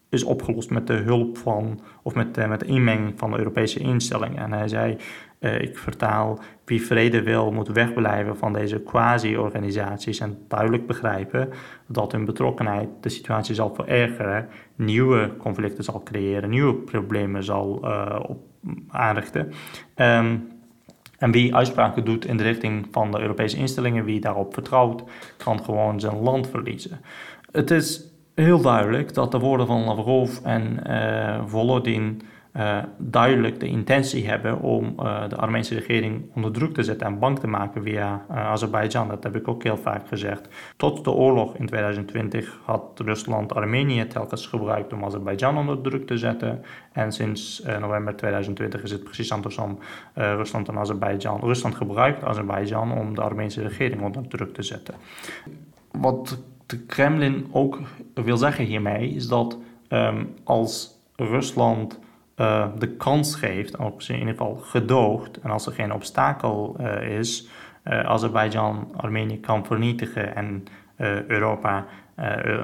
is 0.09 0.25
opgelost 0.25 0.71
met 0.71 0.87
de 0.87 0.93
hulp 0.93 1.39
van, 1.39 1.81
of 2.03 2.15
met, 2.15 2.49
met 2.49 2.61
de 2.61 2.67
inmenging 2.67 3.13
van 3.17 3.31
de 3.31 3.39
Europese 3.39 3.79
instellingen. 3.79 4.39
En 4.39 4.53
hij 4.53 4.69
zei, 4.69 4.97
ik 5.41 5.79
vertaal, 5.79 6.39
wie 6.65 6.83
vrede 6.83 7.23
wil, 7.23 7.53
moet 7.53 7.69
wegblijven 7.69 8.37
van 8.37 8.53
deze 8.53 8.81
quasi-organisaties 8.81 10.21
en 10.21 10.39
duidelijk 10.49 10.87
begrijpen 10.87 11.49
dat 11.87 12.13
hun 12.13 12.25
betrokkenheid 12.25 12.89
de 13.01 13.09
situatie 13.09 13.55
zal 13.55 13.75
verergeren, 13.75 14.49
nieuwe 14.75 15.37
conflicten 15.37 15.85
zal 15.85 16.03
creëren, 16.03 16.51
nieuwe 16.51 16.75
problemen 16.75 17.45
zal 17.45 17.67
op, 18.29 18.39
aanrichten. 18.89 19.53
Ehm, 19.95 20.37
en 21.19 21.31
wie 21.31 21.55
uitspraken 21.55 22.05
doet 22.05 22.25
in 22.25 22.37
de 22.37 22.43
richting 22.43 22.87
van 22.91 23.11
de 23.11 23.21
Europese 23.21 23.57
instellingen, 23.57 24.05
wie 24.05 24.21
daarop 24.21 24.55
vertrouwt, 24.55 25.05
kan 25.37 25.65
gewoon 25.65 26.01
zijn 26.01 26.21
land 26.21 26.49
verliezen. 26.49 27.01
Het 27.53 27.71
is 27.71 28.11
heel 28.35 28.61
duidelijk 28.61 29.15
dat 29.15 29.33
de 29.33 29.39
woorden 29.39 29.67
van 29.67 29.85
Lavrov 29.85 30.39
en 30.43 30.81
uh, 30.87 31.41
Volodin 31.47 32.23
uh, 32.57 32.79
duidelijk 32.99 33.61
de 33.61 33.67
intentie 33.67 34.29
hebben 34.29 34.61
om 34.61 34.95
uh, 34.99 35.29
de 35.29 35.37
Armeense 35.37 35.75
regering 35.75 36.23
onder 36.35 36.53
druk 36.53 36.75
te 36.75 36.83
zetten 36.83 37.07
en 37.07 37.19
bang 37.19 37.39
te 37.39 37.47
maken 37.47 37.83
via 37.83 38.25
uh, 38.31 38.37
Azerbeidzjan. 38.37 39.09
Dat 39.09 39.23
heb 39.23 39.37
ik 39.37 39.49
ook 39.49 39.63
heel 39.63 39.77
vaak 39.77 40.09
gezegd. 40.09 40.49
Tot 40.77 41.05
de 41.05 41.11
oorlog 41.11 41.57
in 41.57 41.67
2020 41.67 42.59
had 42.65 43.01
Rusland 43.05 43.55
Armenië 43.55 44.07
telkens 44.07 44.47
gebruikt 44.47 44.93
om 44.93 45.05
Azerbeidzjan 45.05 45.59
onder 45.59 45.81
druk 45.81 46.07
te 46.07 46.19
zetten. 46.19 46.65
En 46.93 47.13
sinds 47.13 47.63
november 47.81 48.17
2020 48.17 48.83
is 48.83 48.91
het 48.91 49.05
precies 49.05 49.33
andersom. 49.33 49.79
Rusland 50.15 50.69
en 50.69 50.79
Azerbeidzjan. 50.79 51.41
Rusland 51.41 51.75
gebruikt 51.75 52.25
Azerbeidzjan 52.25 52.93
om 52.93 53.15
de 53.15 53.21
Armeense 53.21 53.63
regering 53.63 54.03
onder 54.03 54.29
druk 54.29 54.55
te 54.55 54.63
zetten. 54.63 54.95
Wat 55.91 56.39
de 56.67 56.79
Kremlin 56.79 57.49
ook 57.53 57.81
wil 58.15 58.37
zeggen 58.37 58.65
hiermee 58.65 59.09
is 59.09 59.29
dat 59.29 59.59
um, 59.89 60.35
als 60.45 60.99
Rusland 61.17 61.99
uh, 62.41 62.67
de 62.79 62.89
kans 62.89 63.35
geeft, 63.35 63.77
of 63.77 64.09
in 64.09 64.19
ieder 64.19 64.35
geval 64.35 64.55
gedoogt, 64.57 65.41
en 65.41 65.51
als 65.51 65.67
er 65.67 65.73
geen 65.73 65.93
obstakel 65.93 66.77
uh, 66.81 67.19
is, 67.19 67.49
uh, 67.85 68.01
Azerbeidzjan 68.01 68.93
Armenië 68.97 69.41
kan 69.41 69.67
vernietigen 69.67 70.37
en 70.37 70.65
Europa 71.27 71.87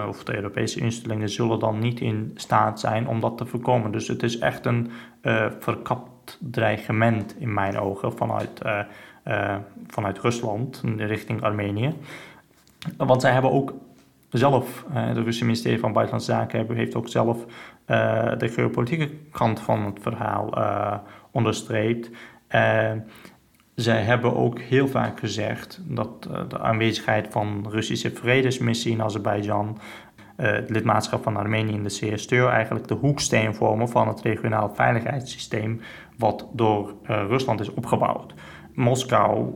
of 0.09 0.25
de 0.25 0.37
Europese 0.37 0.81
instellingen 0.81 1.29
zullen 1.29 1.59
dan 1.59 1.79
niet 1.79 2.01
in 2.01 2.33
staat 2.35 2.81
zijn 2.81 3.09
om 3.09 3.21
dat 3.21 3.39
te 3.39 3.47
voorkomen. 3.47 3.93
Dus 3.93 4.09
het 4.09 4.23
is 4.23 4.39
echt 4.39 4.67
een 4.67 4.91
verkapt 5.59 6.39
dreigement 6.41 7.37
in 7.39 7.55
mijn 7.55 7.79
ogen 7.79 8.12
vanuit, 8.12 8.62
vanuit 9.87 10.19
Rusland 10.19 10.83
richting 10.97 11.43
Armenië. 11.43 11.95
Want 12.97 13.21
zij 13.21 13.33
hebben 13.33 13.53
ook 13.53 13.75
zelf, 14.31 14.85
uh, 14.89 15.07
de 15.07 15.12
Russische 15.15 15.45
ministerie 15.45 15.79
van 15.79 15.93
Buitenlandse 15.93 16.33
Zaken 16.33 16.77
heeft 16.77 16.95
ook 16.95 17.09
zelf 17.09 17.45
uh, 17.87 18.33
de 18.39 18.49
geopolitieke 18.49 19.11
kant 19.31 19.61
van 19.61 19.85
het 19.85 19.99
verhaal 20.01 20.59
uh, 20.59 20.97
onderstreept. 21.31 22.11
zij 23.75 24.03
hebben 24.03 24.37
ook 24.37 24.61
heel 24.61 24.89
vaak 24.89 25.19
gezegd 25.19 25.81
dat 25.85 26.23
de 26.49 26.59
aanwezigheid 26.59 27.27
van 27.31 27.67
Russische 27.71 28.11
vredesmissie 28.11 28.93
in 28.93 29.03
Azerbeidzjan, 29.03 29.79
het 30.37 30.71
lidmaatschap 30.71 31.23
van 31.23 31.37
Armenië 31.37 31.73
in 31.73 31.83
de 31.83 31.89
CSTO, 31.89 32.49
eigenlijk 32.49 32.89
de 32.89 32.95
hoeksteen 32.95 33.55
vormen 33.55 33.89
van 33.89 34.09
het 34.09 34.21
regionaal 34.21 34.75
veiligheidssysteem 34.75 35.81
wat 36.17 36.47
door 36.53 36.95
Rusland 37.05 37.61
is 37.61 37.75
opgebouwd. 37.75 38.35
Moskou 38.75 39.55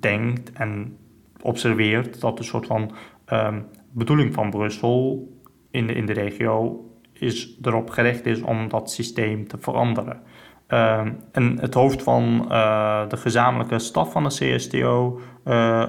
denkt 0.00 0.52
en 0.52 0.96
observeert 1.42 2.20
dat 2.20 2.38
een 2.38 2.44
soort 2.44 2.66
van 2.66 2.92
um, 3.32 3.66
bedoeling 3.92 4.34
van 4.34 4.50
Brussel 4.50 5.28
in 5.70 5.86
de, 5.86 5.92
in 5.92 6.06
de 6.06 6.12
regio 6.12 6.84
is 7.12 7.58
erop 7.62 7.90
gericht 7.90 8.26
is 8.26 8.42
om 8.42 8.68
dat 8.68 8.90
systeem 8.90 9.48
te 9.48 9.58
veranderen. 9.58 10.22
Uh, 10.68 11.00
en 11.32 11.58
het 11.60 11.74
hoofd 11.74 12.02
van 12.02 12.46
uh, 12.50 13.08
de 13.08 13.16
gezamenlijke 13.16 13.78
staf 13.78 14.12
van 14.12 14.22
de 14.22 14.28
CSTO, 14.28 15.20
uh, 15.44 15.82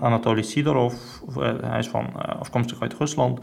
Anatoly 0.00 0.42
Sidorov, 0.42 0.94
uh, 1.28 1.52
hij 1.60 1.78
is 1.78 1.88
van, 1.88 2.38
afkomstig 2.38 2.80
uit 2.80 2.94
Rusland, 2.94 3.40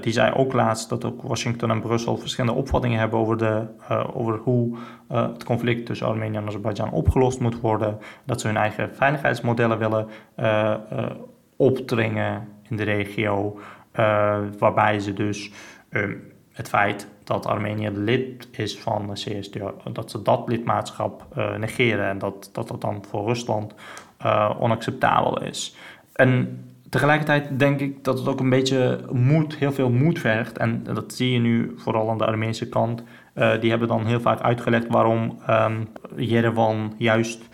die 0.00 0.12
zei 0.12 0.32
ook 0.34 0.52
laatst 0.52 0.88
dat 0.88 1.04
ook 1.04 1.22
Washington 1.22 1.70
en 1.70 1.80
Brussel 1.80 2.16
verschillende 2.16 2.60
opvattingen 2.60 2.98
hebben 2.98 3.18
over, 3.18 3.36
de, 3.36 3.66
over 4.14 4.38
hoe 4.38 4.76
het 5.08 5.44
conflict 5.44 5.86
tussen 5.86 6.06
Armenië 6.06 6.36
en 6.36 6.46
Azerbeidzjan 6.46 6.90
opgelost 6.90 7.40
moet 7.40 7.60
worden. 7.60 7.98
Dat 8.24 8.40
ze 8.40 8.46
hun 8.46 8.56
eigen 8.56 8.94
veiligheidsmodellen 8.94 9.78
willen 9.78 10.08
opdringen 11.56 12.48
in 12.70 12.76
de 12.76 12.82
regio, 12.82 13.60
uh, 13.98 14.38
waarbij 14.58 14.98
ze 15.00 15.12
dus 15.12 15.50
um, 15.90 16.32
het 16.52 16.68
feit 16.68 17.08
dat 17.24 17.46
Armenië 17.46 17.90
lid 17.90 18.48
is 18.50 18.78
van 18.78 19.06
de 19.06 19.12
CSTO, 19.12 19.74
dat 19.92 20.10
ze 20.10 20.22
dat 20.22 20.48
lidmaatschap 20.48 21.26
uh, 21.38 21.56
negeren 21.56 22.08
en 22.08 22.18
dat, 22.18 22.50
dat 22.52 22.68
dat 22.68 22.80
dan 22.80 23.04
voor 23.10 23.26
Rusland 23.26 23.74
uh, 24.24 24.56
onacceptabel 24.58 25.42
is. 25.42 25.76
En 26.12 26.64
tegelijkertijd 26.88 27.58
denk 27.58 27.80
ik 27.80 28.04
dat 28.04 28.18
het 28.18 28.28
ook 28.28 28.40
een 28.40 28.50
beetje 28.50 29.00
moed, 29.12 29.56
heel 29.56 29.72
veel 29.72 29.90
moed 29.90 30.18
vergt. 30.18 30.58
En 30.58 30.82
dat 30.82 31.14
zie 31.14 31.32
je 31.32 31.38
nu 31.38 31.74
vooral 31.76 32.10
aan 32.10 32.18
de 32.18 32.26
Armeense 32.26 32.68
kant. 32.68 33.02
Die 33.60 33.70
hebben 33.70 33.88
dan 33.88 34.06
heel 34.06 34.20
vaak 34.20 34.40
uitgelegd 34.40 34.86
waarom 34.88 35.38
um, 35.50 35.88
Jerewan 36.16 36.94
juist 36.96 37.48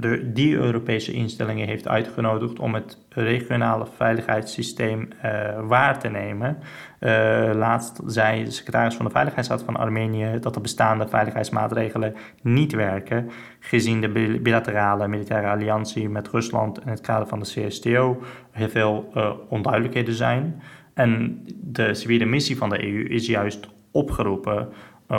de, 0.00 0.32
die 0.32 0.54
Europese 0.54 1.12
instellingen 1.12 1.66
heeft 1.66 1.88
uitgenodigd 1.88 2.58
om 2.58 2.74
het 2.74 2.98
regionale 3.08 3.86
veiligheidssysteem 3.96 5.08
uh, 5.24 5.60
waar 5.60 5.98
te 5.98 6.08
nemen. 6.08 6.58
Uh, 7.00 7.50
laatst 7.54 8.00
zei 8.06 8.44
de 8.44 8.50
secretaris 8.50 8.94
van 8.94 9.04
de 9.04 9.10
Veiligheidsraad 9.10 9.62
van 9.62 9.76
Armenië 9.76 10.38
dat 10.40 10.54
de 10.54 10.60
bestaande 10.60 11.08
veiligheidsmaatregelen 11.08 12.14
niet 12.42 12.72
werken, 12.72 13.30
gezien 13.60 14.00
de 14.00 14.38
bilaterale 14.42 15.08
militaire 15.08 15.48
alliantie 15.48 16.08
met 16.08 16.28
Rusland 16.28 16.80
in 16.80 16.88
het 16.88 17.00
kader 17.00 17.28
van 17.28 17.38
de 17.38 17.46
CSTO 17.46 18.22
heel 18.50 18.68
veel 18.68 19.10
uh, 19.16 19.32
onduidelijkheden 19.48 20.14
zijn. 20.14 20.62
En 20.94 21.42
de 21.60 21.94
civiele 21.94 22.24
missie 22.24 22.56
van 22.56 22.68
de 22.68 22.84
EU 22.84 23.04
is 23.08 23.26
juist 23.26 23.68
opgeroepen 23.90 24.68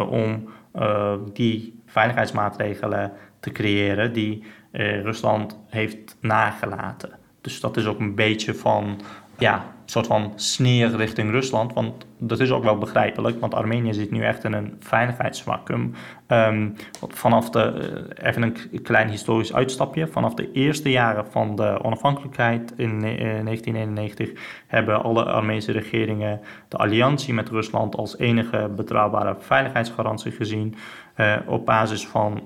om 0.09 0.49
die 1.33 1.81
veiligheidsmaatregelen 1.85 3.11
te 3.43 3.51
creëren 3.51 4.13
die 4.13 4.43
eh, 4.73 5.01
Rusland 5.01 5.59
heeft 5.69 6.17
nagelaten. 6.21 7.09
Dus 7.41 7.59
dat 7.59 7.77
is 7.77 7.85
ook 7.85 7.99
een 7.99 8.15
beetje 8.15 8.53
van, 8.53 9.01
ja, 9.37 9.55
een 9.55 9.89
soort 9.89 10.07
van 10.07 10.33
sneer 10.35 10.95
richting 10.95 11.31
Rusland. 11.31 11.73
Want 11.73 12.05
dat 12.17 12.39
is 12.39 12.51
ook 12.51 12.63
wel 12.63 12.77
begrijpelijk, 12.77 13.39
want 13.39 13.53
Armenië 13.53 13.93
zit 13.93 14.11
nu 14.11 14.23
echt 14.23 14.43
in 14.43 14.53
een 14.53 14.75
veiligheidsvacuum. 14.79 15.93
Um, 16.27 16.75
vanaf 17.07 17.49
de, 17.49 17.61
eh, 18.19 18.27
even 18.27 18.41
een 18.41 18.81
klein 18.83 19.09
historisch 19.09 19.53
uitstapje. 19.53 20.07
Vanaf 20.07 20.33
de 20.33 20.51
eerste 20.51 20.91
jaren 20.91 21.25
van 21.31 21.55
de 21.55 21.83
onafhankelijkheid 21.83 22.73
in 22.77 22.99
1991 22.99 24.29
eh, 24.29 24.37
hebben 24.67 25.03
alle 25.03 25.23
Armeense 25.23 25.71
regeringen 25.71 26.41
de 26.67 26.77
alliantie 26.77 27.33
met 27.33 27.49
Rusland 27.49 27.95
als 27.95 28.17
enige 28.17 28.69
betrouwbare 28.75 29.35
veiligheidsgarantie 29.39 30.31
gezien. 30.31 30.75
Uh, 31.17 31.35
op 31.45 31.65
basis 31.65 32.07
van 32.07 32.41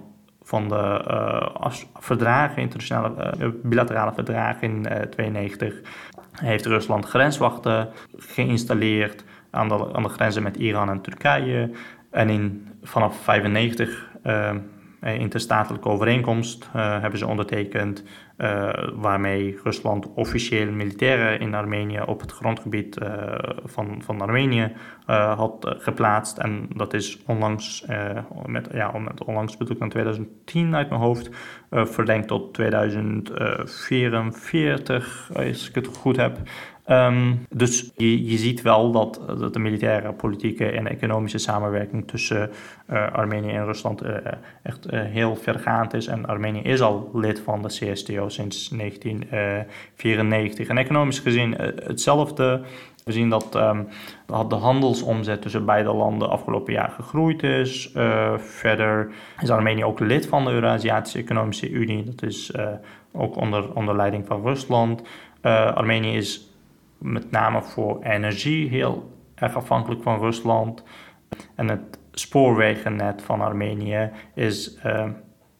van 0.47 0.67
de 0.67 1.05
uh, 1.07 1.71
verdragen, 1.99 2.61
internationale 2.61 3.33
uh, 3.39 3.47
bilaterale 3.63 4.13
verdragen 4.13 4.61
in 4.61 4.83
1992, 4.83 5.73
uh, 5.73 5.83
heeft 6.39 6.65
Rusland 6.65 7.05
grenswachten 7.05 7.89
geïnstalleerd 8.17 9.23
aan 9.51 9.67
de, 9.67 9.93
aan 9.93 10.03
de 10.03 10.09
grenzen 10.09 10.43
met 10.43 10.57
Iran 10.57 10.89
en 10.89 11.01
Turkije. 11.01 11.71
En 12.11 12.29
in, 12.29 12.67
vanaf 12.83 13.25
1995 13.25 14.09
uh, 14.25 15.19
interstatelijke 15.19 15.89
overeenkomst 15.89 16.67
hebben 16.71 17.19
ze 17.19 17.27
ondertekend 17.27 18.03
uh, 18.37 18.69
waarmee 18.93 19.59
Rusland 19.63 20.13
officieel 20.13 20.71
militairen 20.71 21.39
in 21.39 21.53
Armenië 21.53 22.01
op 22.05 22.21
het 22.21 22.31
grondgebied 22.31 23.01
uh, 23.01 23.33
van, 23.63 24.01
van 24.03 24.21
Armenië 24.21 24.71
uh, 25.07 25.37
had 25.37 25.75
geplaatst. 25.79 26.37
En 26.37 26.67
dat 26.75 26.93
is 26.93 27.19
onlangs, 27.25 27.85
met, 28.45 28.67
ja, 28.71 28.93
onlangs 29.25 29.57
bedoel 29.57 29.73
ik 29.73 29.79
dan 29.79 29.89
2010 29.89 30.75
uit 30.75 30.89
mijn 30.89 31.01
hoofd, 31.01 31.29
verlengd 31.69 32.27
tot 32.27 32.53
2044, 32.53 35.29
als 35.35 35.69
ik 35.69 35.75
het 35.75 35.87
goed 35.87 36.15
heb. 36.15 36.37
Um, 36.89 37.45
dus 37.49 37.91
je, 37.95 38.29
je, 38.29 38.37
ziet 38.37 38.61
wel 38.61 38.91
dat, 38.91 39.21
dat, 39.27 39.53
de 39.53 39.59
militaire, 39.59 40.13
politieke 40.13 40.69
en 40.71 40.87
economische 40.87 41.37
samenwerking 41.37 42.07
tussen 42.07 42.49
uh, 42.89 43.11
Armenië 43.11 43.51
en 43.51 43.65
Rusland 43.65 44.03
uh, 44.03 44.15
echt 44.63 44.87
heel 44.91 45.35
vergaand 45.35 45.93
is. 45.93 46.07
En 46.07 46.25
Armenië 46.25 46.61
is 46.61 46.81
al 46.81 47.09
lid 47.13 47.39
van 47.39 47.61
de 47.61 47.67
CSTO 47.67 48.29
sinds 48.29 48.69
1994. 48.69 50.67
En 50.67 50.77
economisch 50.77 51.19
gezien 51.19 51.51
hetzelfde. 51.83 52.61
We 53.03 53.11
zien 53.11 53.29
dat 53.29 53.55
um, 53.55 53.87
de 54.49 54.55
handelsomzet 54.55 55.41
tussen 55.41 55.65
beide 55.65 55.93
landen 55.93 56.29
afgelopen 56.29 56.73
jaar 56.73 56.89
gegroeid 56.89 57.43
is. 57.43 57.91
verder 58.37 59.09
is 59.41 59.49
Armenië 59.49 59.83
ook 59.83 59.99
lid 59.99 60.27
van 60.27 60.45
de 60.45 60.51
Eurasiatische 60.51 61.19
Economische 61.19 61.69
Unie. 61.69 62.03
Dat 62.03 62.23
is 62.23 62.51
ook 63.11 63.35
onder, 63.35 63.73
onder 63.73 63.95
leiding 63.95 64.25
van 64.25 64.41
Rusland. 64.41 65.01
Armenië 65.41 66.15
is 66.15 66.47
met 66.99 67.31
name 67.31 67.61
voor 67.61 68.03
energie 68.03 68.69
heel 68.69 69.11
erg 69.35 69.55
afhankelijk 69.55 70.01
van 70.03 70.19
Rusland. 70.19 70.83
En 71.55 71.67
het 71.67 71.99
spoorwegennet 72.11 73.21
van 73.21 73.41
Armenië 73.41 74.09
is 74.33 74.79
uh, 74.85 75.09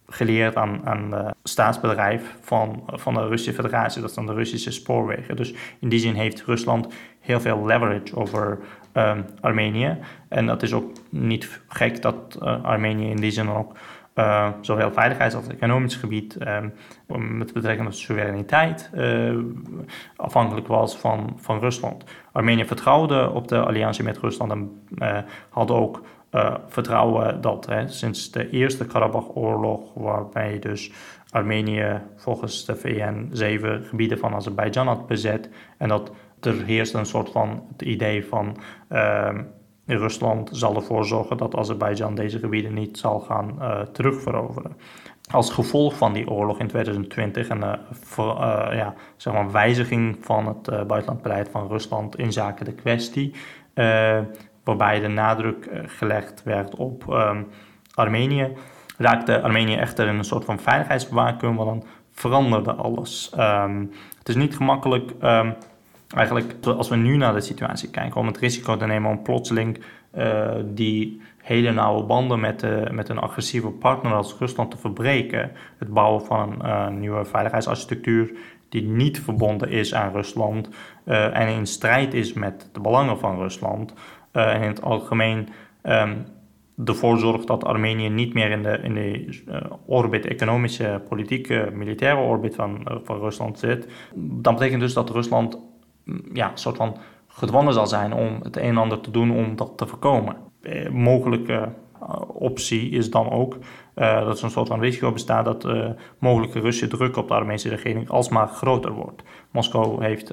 geleerd 0.08 0.56
aan, 0.56 0.82
aan 0.86 1.12
het 1.12 1.36
staatsbedrijf 1.44 2.38
van, 2.42 2.84
van 2.86 3.14
de 3.14 3.28
Russische 3.28 3.62
Federatie, 3.62 4.02
dat 4.02 4.14
dan 4.14 4.26
de 4.26 4.34
Russische 4.34 4.72
spoorwegen. 4.72 5.36
Dus 5.36 5.54
in 5.80 5.90
die 5.90 6.00
zin 6.00 6.14
heeft 6.14 6.44
Rusland 6.44 6.88
heel 7.20 7.40
veel 7.40 7.66
leverage 7.66 8.16
over 8.16 8.60
um, 8.94 9.26
Armenië. 9.42 9.98
En 10.30 10.46
dat 10.46 10.64
is 10.64 10.74
ook 10.74 10.92
niet 11.10 11.62
gek 11.68 12.02
dat 12.02 12.38
uh, 12.42 12.64
Armenië 12.64 13.10
in 13.10 13.22
die 13.22 13.32
zin 13.32 13.50
ook 13.50 13.76
uh, 14.18 14.50
zowel 14.62 14.92
veiligheids- 14.92 15.36
als 15.36 15.48
economisch 15.48 15.96
gebied 15.96 16.38
met 17.08 17.54
betrekking 17.54 17.88
tot 17.88 17.98
soevereiniteit 17.98 18.90
uh, 18.94 19.38
afhankelijk 20.16 20.68
was 20.68 20.98
van, 20.98 21.34
van 21.36 21.60
Rusland. 21.60 22.04
Armenië 22.32 22.66
vertrouwde 22.66 23.30
op 23.30 23.48
de 23.48 23.60
alliantie 23.60 24.04
met 24.04 24.18
Rusland 24.18 24.52
en 24.52 24.82
uh, 24.98 25.18
had 25.50 25.72
ook 25.72 26.02
vertrouwen 26.68 27.42
dat 27.42 27.66
hè, 27.66 27.88
sinds 27.88 28.32
de 28.32 28.50
Eerste 28.50 28.86
Karabach-oorlog, 28.86 29.94
waarbij 29.94 30.60
dus 30.60 30.92
Armenië 31.30 32.02
volgens 32.16 32.66
de 32.66 32.76
VN 32.76 33.30
zeven 33.32 33.84
gebieden 33.84 34.18
van 34.18 34.36
Azerbeidzjan 34.36 34.88
had 34.88 35.08
bezet 35.08 35.50
en 35.78 35.88
dat 35.88 36.12
er 36.42 36.64
heerst 36.64 36.94
een 36.94 37.06
soort 37.06 37.30
van 37.30 37.64
het 37.72 37.82
idee 37.82 38.26
van 38.26 38.58
ehm, 39.96 40.02
Rusland 40.02 40.50
zal 40.52 40.76
ervoor 40.76 41.06
zorgen 41.06 41.38
dat 41.38 41.56
Azerbeidzjan 41.56 42.16
deze 42.16 42.40
gebieden 42.40 42.74
niet 42.74 42.98
zal 42.98 43.20
gaan 43.20 43.56
uh, 43.60 43.80
terugveroveren. 43.80 44.78
Als 45.32 45.52
gevolg 45.52 45.98
van 45.98 46.14
die 46.14 46.30
oorlog 46.30 46.60
in 46.60 46.68
2020 46.68 47.48
en 47.48 47.60
de 47.60 47.78
uh, 48.20 48.26
ja, 48.72 48.94
zeg 49.16 49.34
maar 49.34 49.52
wijziging 49.52 50.18
van 50.22 50.48
het 50.48 50.88
buitenlandbeleid 50.88 51.50
van 51.50 51.68
Rusland 51.68 52.18
in 52.18 52.32
zaken 52.32 52.66
de 52.66 52.74
kwestie, 52.74 53.34
waarbij 54.64 55.00
de 55.00 55.08
nadruk 55.08 55.70
gelegd 55.86 56.44
werd 56.44 56.76
op 56.76 57.06
um, 57.10 57.48
Armenië, 57.94 58.52
raakte 58.98 59.42
Armenië 59.42 59.76
echter 59.76 60.08
in 60.08 60.18
een 60.18 60.24
soort 60.24 60.46
van 60.46 60.60
veiligheidsvacuüm, 60.60 61.56
want 61.56 61.70
dan 61.70 61.90
veranderde 62.12 62.74
alles. 62.74 63.32
Um, 63.38 63.92
het 64.20 64.30
is 64.30 64.36
niet 64.36 64.56
gemakkelijk 64.56 65.12
eigenlijk 66.16 66.66
als 66.66 66.90
we 66.90 66.96
nu 66.96 67.18
naar 67.18 67.34
de 67.34 67.42
situatie 67.42 67.90
kijken, 67.90 68.20
om 68.20 68.28
het 68.28 68.38
risico 68.38 68.78
te 68.78 68.86
nemen 68.86 69.12
om 69.12 69.22
plotseling 69.22 69.80
uh, 70.18 70.56
die 70.66 71.22
hele 71.38 71.72
nauwe 71.72 72.04
banden 72.04 72.40
met, 72.40 72.64
uh, 72.64 72.90
met 72.90 73.10
een 73.10 73.20
agressieve 73.20 73.70
partner 73.70 74.14
als 74.14 74.36
Rusland 74.40 74.72
te 74.72 74.78
verbreken. 74.78 75.52
Het 75.78 75.94
bouwen 75.94 76.26
van 76.26 76.66
een 76.66 76.66
uh, 76.66 76.88
nieuwe 76.88 77.26
veiligheidsarchitectuur 77.26 78.32
die 78.70 78.84
niet 78.84 79.22
verbonden 79.22 79.70
is 79.70 79.94
aan 79.94 80.12
Rusland 80.12 80.70
en 81.06 81.48
in 81.48 81.66
strijd 81.66 82.14
is 82.14 82.34
met 82.34 82.70
de 82.74 82.80
belangen 82.80 83.20
van 83.20 83.38
Rusland. 83.38 83.94
en 84.32 84.62
in 84.62 84.68
het 84.68 84.82
algemeen 84.82 85.50
um, 85.84 86.26
ervoor 86.86 87.18
zorgt 87.18 87.48
dat 87.48 87.64
Armenië 87.64 88.10
niet 88.10 88.34
meer 88.34 88.52
in 88.52 88.64
de, 88.64 88.80
in 88.84 88.94
de 88.94 89.34
orbit, 89.86 90.26
economische, 90.26 91.02
politieke, 91.10 91.70
militaire 91.74 92.22
orbit 92.22 92.56
van, 92.56 92.88
van 93.04 93.20
Rusland 93.20 93.60
zit. 93.60 93.88
Dat 94.16 94.54
betekent 94.54 94.82
dus 94.82 94.94
dat 94.94 95.10
Rusland 95.10 95.60
ja, 96.34 96.52
soort 96.54 96.78
van 96.78 96.98
gedwongen 97.28 97.74
zal 97.74 97.88
zijn 97.88 98.14
om 98.14 98.40
het 98.44 98.58
een 98.58 98.64
en 98.64 98.78
ander 98.78 99.02
te 99.02 99.12
doen 99.12 99.32
om 99.32 99.56
dat 99.56 99.72
te 99.76 99.88
voorkomen. 99.88 100.36
Eh, 100.62 100.90
mogelijke 100.90 101.74
optie 102.28 102.90
is 102.90 103.10
dan 103.10 103.30
ook 103.30 103.58
uh, 103.96 104.26
dat 104.26 104.38
er 104.38 104.44
een 104.44 104.50
soort 104.50 104.68
van 104.68 104.80
risico 104.80 105.12
bestaat 105.12 105.46
dat 105.46 105.66
uh, 105.66 105.90
mogelijke 106.20 106.60
Russische 106.60 106.98
druk 106.98 107.18
op 107.18 107.28
de 107.28 107.34
Armeense 107.34 107.70
regering 107.70 108.10
alsmaar 108.10 108.48
groter 108.48 108.92
wordt. 108.92 109.24
Moskou 109.52 110.04
heeft 110.04 110.32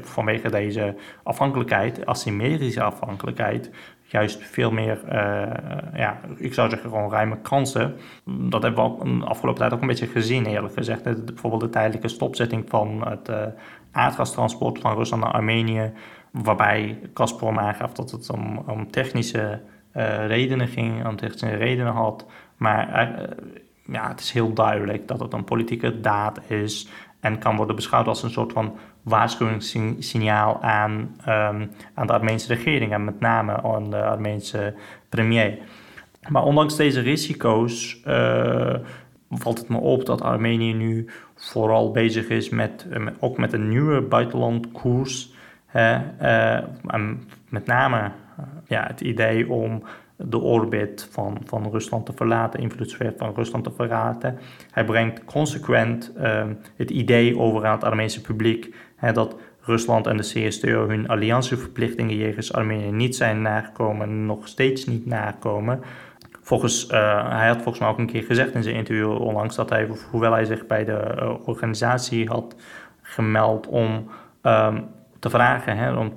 vanwege 0.00 0.50
deze 0.50 0.94
afhankelijkheid, 1.22 2.06
asymmetrische 2.06 2.82
afhankelijkheid, 2.82 3.70
juist 4.02 4.42
veel 4.42 4.70
meer, 4.70 5.00
ja, 5.94 6.20
ik 6.36 6.54
zou 6.54 6.70
zeggen 6.70 6.90
gewoon 6.90 7.10
ruime 7.10 7.40
kansen. 7.40 7.96
Dat 8.24 8.62
hebben 8.62 8.98
we 8.98 9.18
de 9.18 9.24
afgelopen 9.24 9.60
tijd 9.60 9.72
ook 9.72 9.80
een 9.80 9.86
beetje 9.86 10.06
gezien, 10.06 10.46
eerlijk 10.46 10.74
gezegd. 10.74 11.24
Bijvoorbeeld 11.24 11.62
de 11.62 11.68
tijdelijke 11.68 12.08
stopzetting 12.08 12.64
van 12.68 13.08
het 13.08 13.30
aardgastransport 13.92 14.78
van 14.78 14.96
Rusland 14.96 15.22
naar 15.22 15.32
Armenië, 15.32 15.92
waarbij 16.30 16.98
Gazprom 17.14 17.58
aangaf 17.58 17.92
dat 17.92 18.10
het 18.10 18.30
om, 18.30 18.58
om 18.66 18.90
technische 18.90 19.60
redenen 20.26 20.68
ging, 20.68 21.06
om 21.06 21.16
technische 21.16 21.56
redenen 21.56 21.92
had. 21.92 22.26
Maar 22.56 23.10
uh, 23.10 23.26
ja, 23.84 24.08
het 24.08 24.20
is 24.20 24.32
heel 24.32 24.52
duidelijk 24.52 25.08
dat 25.08 25.20
het 25.20 25.32
een 25.32 25.44
politieke 25.44 26.00
daad 26.00 26.50
is 26.50 26.88
en 27.20 27.38
kan 27.38 27.56
worden 27.56 27.76
beschouwd 27.76 28.06
als 28.06 28.22
een 28.22 28.30
soort 28.30 28.52
van 28.52 28.76
waarschuwingssignaal 29.02 30.62
aan, 30.62 31.16
um, 31.20 31.70
aan 31.94 32.06
de 32.06 32.12
Armeense 32.12 32.54
regering 32.54 32.92
en 32.92 33.04
met 33.04 33.20
name 33.20 33.62
aan 33.62 33.90
de 33.90 34.02
Armeense 34.02 34.74
premier. 35.08 35.58
Maar 36.28 36.44
ondanks 36.44 36.76
deze 36.76 37.00
risico's 37.00 38.02
uh, 38.06 38.74
valt 39.30 39.58
het 39.58 39.68
me 39.68 39.78
op 39.78 40.06
dat 40.06 40.22
Armenië 40.22 40.74
nu 40.74 41.08
vooral 41.34 41.90
bezig 41.90 42.28
is 42.28 42.48
met, 42.48 42.86
eh, 42.90 43.06
ook 43.18 43.38
met 43.38 43.52
een 43.52 43.68
nieuwe 43.68 44.00
buitenlandkoers. 44.00 45.36
Uh, 45.76 45.98
en 46.86 47.22
met 47.48 47.66
name 47.66 48.10
ja, 48.66 48.84
het 48.86 49.00
idee 49.00 49.50
om 49.50 49.82
de 50.16 50.38
orbit 50.38 51.08
van, 51.10 51.40
van 51.44 51.70
Rusland 51.70 52.06
te 52.06 52.12
verlaten, 52.12 52.60
invloedssfeer 52.60 53.14
van 53.16 53.32
Rusland 53.34 53.64
te 53.64 53.72
verlaten. 53.76 54.38
Hij 54.70 54.84
brengt 54.84 55.24
consequent 55.24 56.12
uh, 56.16 56.44
het 56.76 56.90
idee 56.90 57.38
over 57.38 57.66
aan 57.66 57.74
het 57.74 57.84
Armeense 57.84 58.20
publiek 58.20 58.74
dat 59.12 59.36
Rusland 59.60 60.06
en 60.06 60.16
de 60.16 60.22
CSTO 60.22 60.88
hun 60.88 61.08
alliantieverplichtingen 61.08 62.16
jegens 62.16 62.52
Armenië 62.52 62.90
niet 62.90 63.16
zijn 63.16 63.42
nagekomen, 63.42 64.26
nog 64.26 64.48
steeds 64.48 64.86
niet 64.86 65.06
nakomen. 65.06 65.80
Volgens, 66.42 66.90
uh, 66.90 67.30
hij 67.38 67.46
had 67.46 67.56
volgens 67.56 67.78
mij 67.78 67.88
ook 67.88 67.98
een 67.98 68.06
keer 68.06 68.22
gezegd 68.22 68.54
in 68.54 68.62
zijn 68.62 68.74
interview 68.74 69.10
onlangs 69.10 69.56
dat 69.56 69.70
hij, 69.70 69.88
hoewel 70.10 70.32
hij 70.32 70.44
zich 70.44 70.66
bij 70.66 70.84
de 70.84 71.14
uh, 71.16 71.34
organisatie 71.44 72.28
had 72.28 72.56
gemeld 73.02 73.66
om 73.66 74.10
um, 74.42 74.84
te 75.18 75.30
vragen, 75.30 75.76
hè, 75.76 75.92
om, 75.92 76.12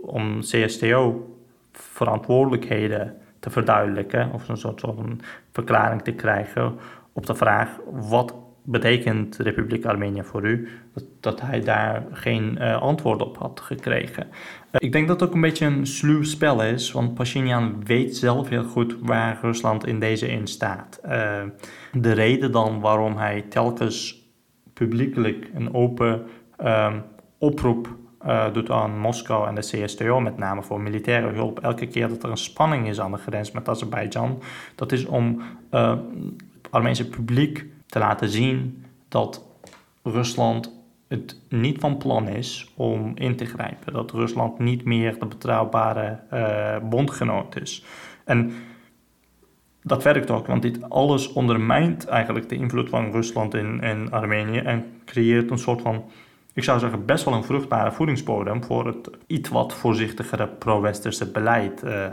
om 0.00 0.40
CSTO 0.40 1.29
verantwoordelijkheden 1.72 3.16
te 3.38 3.50
verduidelijken, 3.50 4.32
of 4.32 4.48
een 4.48 4.56
soort 4.56 4.80
van 4.80 5.20
verklaring 5.52 6.02
te 6.02 6.12
krijgen 6.12 6.78
op 7.12 7.26
de 7.26 7.34
vraag 7.34 7.78
wat 7.90 8.34
betekent 8.62 9.36
Republiek 9.36 9.84
Armenië 9.84 10.22
voor 10.22 10.46
u, 10.46 10.68
dat, 11.20 11.40
hij 11.40 11.60
daar 11.60 12.06
geen 12.12 12.56
uh, 12.60 12.80
antwoord 12.80 13.22
op 13.22 13.36
had 13.36 13.60
gekregen. 13.60 14.26
Uh, 14.26 14.32
ik 14.70 14.92
denk 14.92 15.08
dat 15.08 15.20
het 15.20 15.28
ook 15.28 15.34
een 15.34 15.40
beetje 15.40 15.66
een 15.66 15.86
sluw 15.86 16.22
spel 16.22 16.62
is, 16.62 16.92
want 16.92 17.14
Pashinyan 17.14 17.84
weet 17.84 18.16
zelf 18.16 18.48
heel 18.48 18.64
goed 18.64 18.96
waar 19.00 19.38
Rusland 19.42 19.86
in 19.86 20.00
deze 20.00 20.28
in 20.28 20.46
staat. 20.46 21.00
Uh, 21.04 21.42
de 21.92 22.12
reden 22.12 22.52
dan 22.52 22.80
waarom 22.80 23.16
hij 23.16 23.44
telkens 23.48 24.28
publiekelijk 24.72 25.50
een 25.54 25.74
open 25.74 26.26
um, 26.64 27.02
oproep 28.20 28.54
doet 28.54 28.70
aan 28.70 28.98
Moskou 28.98 29.48
en 29.48 29.54
de 29.54 29.60
CSTO, 29.60 30.20
met 30.20 30.36
name 30.36 30.62
voor 30.62 30.80
militaire 30.80 31.32
hulp, 31.32 31.60
elke 31.60 31.86
keer 31.86 32.08
dat 32.08 32.22
er 32.22 32.30
een 32.30 32.36
spanning 32.36 32.88
is 32.88 33.00
aan 33.00 33.12
de 33.12 33.18
grens 33.18 33.50
met 33.50 33.68
Azerbeidzjan, 33.68 34.42
dat 34.74 34.92
is 34.92 35.04
om 35.04 35.42
het 35.70 36.00
Armeense 36.70 37.08
publiek 37.08 37.66
te 37.86 37.98
laten 37.98 38.28
zien 38.28 38.84
dat 39.08 39.44
Rusland 40.02 40.78
het 41.08 41.40
niet 41.48 41.78
van 41.78 41.96
plan 41.96 42.28
is 42.28 42.72
om 42.76 43.12
in 43.14 43.36
te 43.36 43.44
grijpen. 43.44 43.92
Dat 43.92 44.10
Rusland 44.10 44.58
niet 44.58 44.84
meer 44.84 45.18
de 45.18 45.26
betrouwbare 45.26 46.18
uh, 46.32 46.88
bondgenoot 46.88 47.60
is. 47.60 47.84
En 48.24 48.52
dat 49.82 50.02
werkt 50.02 50.30
ook, 50.30 50.46
want 50.46 50.62
dit 50.62 50.90
alles 50.90 51.32
ondermijnt 51.32 52.06
eigenlijk 52.06 52.48
de 52.48 52.54
invloed 52.54 52.88
van 52.88 53.10
Rusland 53.10 53.54
in, 53.54 53.80
in 53.80 54.10
Armenië 54.10 54.58
en 54.58 54.84
creëert 55.04 55.50
een 55.50 55.58
soort 55.58 55.80
van, 55.80 56.04
ik 56.54 56.64
zou 56.64 56.78
zeggen, 56.78 57.04
best 57.04 57.24
wel 57.24 57.34
een 57.34 57.44
vruchtbare 57.44 57.92
voedingsbodem 57.92 58.64
voor 58.64 58.86
het 58.86 59.10
iets 59.26 59.48
wat 59.48 59.74
voorzichtigere 59.74 60.48
pro-westerse 60.48 61.30
beleid. 61.30 61.82
Uh, 61.84 62.12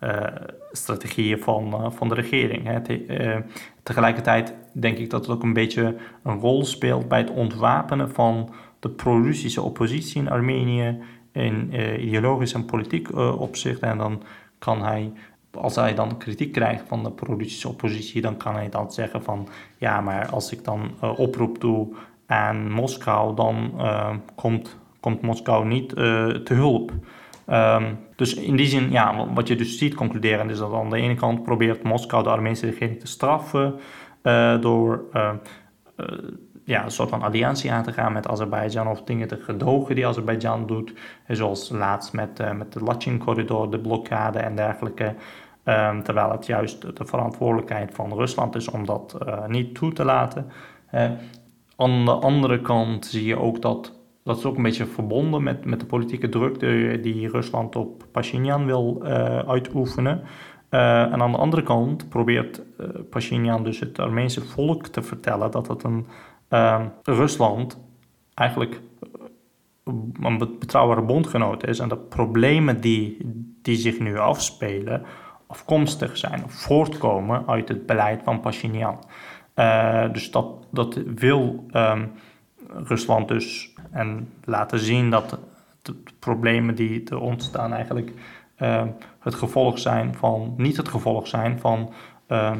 uh, 0.00 0.26
strategieën 0.72 1.38
van, 1.38 1.66
uh, 1.74 1.90
van 1.90 2.08
de 2.08 2.14
regering. 2.14 2.64
Hè. 2.64 2.80
Te, 2.80 3.42
tegelijkertijd 3.82 4.54
denk 4.72 4.98
ik 4.98 5.10
dat 5.10 5.26
het 5.26 5.36
ook 5.36 5.42
een 5.42 5.52
beetje 5.52 5.96
een 6.22 6.40
rol 6.40 6.64
speelt 6.64 7.08
bij 7.08 7.18
het 7.18 7.30
ontwapenen 7.30 8.10
van 8.10 8.54
de 8.80 8.88
pro-Russische 8.88 9.62
oppositie 9.62 10.20
in 10.20 10.30
Armenië 10.30 11.02
in 11.32 11.72
ideologisch 12.00 12.52
en 12.52 12.64
politiek 12.64 13.16
opzicht. 13.16 13.80
En 13.80 13.98
dan 13.98 14.22
kan 14.58 14.82
hij, 14.82 15.12
als 15.50 15.74
hij 15.74 15.94
dan 15.94 16.18
kritiek 16.18 16.52
krijgt 16.52 16.84
van 16.88 17.02
de 17.02 17.10
pro-Russische 17.10 17.68
oppositie, 17.68 18.20
dan 18.20 18.36
kan 18.36 18.54
hij 18.54 18.68
dan 18.68 18.92
zeggen 18.92 19.22
van 19.22 19.48
ja, 19.76 20.00
maar 20.00 20.28
als 20.28 20.52
ik 20.52 20.64
dan 20.64 20.90
oproep 21.00 21.60
doe 21.60 21.94
aan 22.26 22.70
Moskou, 22.70 23.36
dan 23.36 23.80
komt, 24.34 24.76
komt 25.00 25.22
Moskou 25.22 25.66
niet 25.66 25.88
te 26.44 26.54
hulp. 26.54 26.92
Um, 27.50 27.98
dus 28.16 28.34
in 28.34 28.56
die 28.56 28.66
zin, 28.66 28.90
ja, 28.90 29.26
wat 29.34 29.48
je 29.48 29.56
dus 29.56 29.78
ziet 29.78 29.94
concluderen 29.94 30.50
is 30.50 30.58
dat 30.58 30.72
aan 30.72 30.90
de 30.90 30.96
ene 30.96 31.14
kant 31.14 31.42
probeert 31.42 31.82
Moskou 31.82 32.22
de 32.22 32.28
Armeense 32.28 32.66
regering 32.66 33.00
te 33.00 33.06
straffen 33.06 33.74
uh, 34.22 34.60
door 34.60 35.04
ja, 36.64 36.84
een 36.84 36.90
soort 36.90 37.08
van 37.08 37.22
alliantie 37.22 37.72
aan 37.72 37.82
te 37.82 37.92
gaan 37.92 38.12
met 38.12 38.28
Azerbeidzjan 38.28 38.88
of 38.88 39.02
dingen 39.02 39.28
te 39.28 39.36
gedogen 39.36 39.94
die 39.94 40.06
Azerbeidzjan 40.06 40.66
doet, 40.66 40.92
zoals 41.28 41.68
laatst 41.68 42.12
met, 42.12 42.56
met 42.56 42.72
de 42.72 42.80
Lachin-corridor, 42.80 43.70
de 43.70 43.78
blokkade 43.78 44.38
en 44.38 44.56
dergelijke. 44.56 45.14
Ehm, 45.64 46.02
terwijl 46.02 46.30
het 46.30 46.46
juist 46.46 46.96
de 46.96 47.04
verantwoordelijkheid 47.04 47.94
van 47.94 48.12
Rusland 48.14 48.54
is 48.54 48.70
om 48.70 48.86
dat 48.86 49.18
niet 49.46 49.74
toe 49.74 49.92
te 49.92 50.04
laten. 50.04 50.50
Aan 51.76 52.04
de 52.04 52.12
andere 52.12 52.60
kant 52.60 53.06
zie 53.06 53.24
je 53.24 53.38
ook 53.38 53.62
dat 53.62 53.94
dat 54.24 54.36
is 54.38 54.44
ook 54.44 54.56
een 54.56 54.62
beetje 54.62 54.86
verbonden 54.86 55.42
met, 55.42 55.64
met 55.64 55.80
de 55.80 55.86
politieke 55.86 56.28
druk 56.28 56.60
die 57.02 57.28
Rusland 57.28 57.76
op 57.76 58.06
Pashinyan 58.12 58.66
wil 58.66 59.02
uitoefenen. 59.46 60.22
en 60.68 61.22
aan 61.22 61.30
de 61.30 61.38
andere 61.38 61.62
kant 61.62 62.08
probeert 62.08 62.62
Pashinyan 63.10 63.64
dus 63.64 63.80
het 63.80 63.98
Armeense 63.98 64.44
volk 64.44 64.86
te 64.86 65.02
vertellen 65.02 65.50
dat 65.50 65.68
het 65.68 65.82
een 65.82 66.06
uh, 66.50 66.84
Rusland 67.02 67.78
eigenlijk 68.34 68.80
een 70.20 70.38
betrouwbare 70.38 71.02
bondgenoot 71.02 71.66
is 71.66 71.78
en 71.78 71.88
de 71.88 71.96
problemen 71.96 72.80
die, 72.80 73.18
die 73.62 73.76
zich 73.76 73.98
nu 73.98 74.18
afspelen 74.18 75.02
afkomstig 75.46 76.16
zijn 76.16 76.44
of 76.44 76.52
voortkomen 76.52 77.48
uit 77.48 77.68
het 77.68 77.86
beleid 77.86 78.20
van 78.24 78.40
Pashinyan. 78.40 78.98
Uh, 79.56 80.12
dus 80.12 80.30
dat, 80.30 80.46
dat 80.70 80.94
wil 81.14 81.66
um, 81.72 82.12
Rusland 82.68 83.28
dus 83.28 83.74
en 83.90 84.32
laten 84.44 84.78
zien 84.78 85.10
dat 85.10 85.38
de, 85.82 85.94
problemen 86.18 86.74
die 86.74 87.04
er 87.04 87.20
ontstaan 87.20 87.72
eigenlijk 87.72 88.12
uh, 88.58 88.82
het 89.18 89.34
gevolg 89.34 89.78
zijn 89.78 90.14
van, 90.14 90.54
niet 90.56 90.76
het 90.76 90.88
gevolg 90.88 91.26
zijn 91.26 91.60
van 91.60 91.92
uh, 92.28 92.52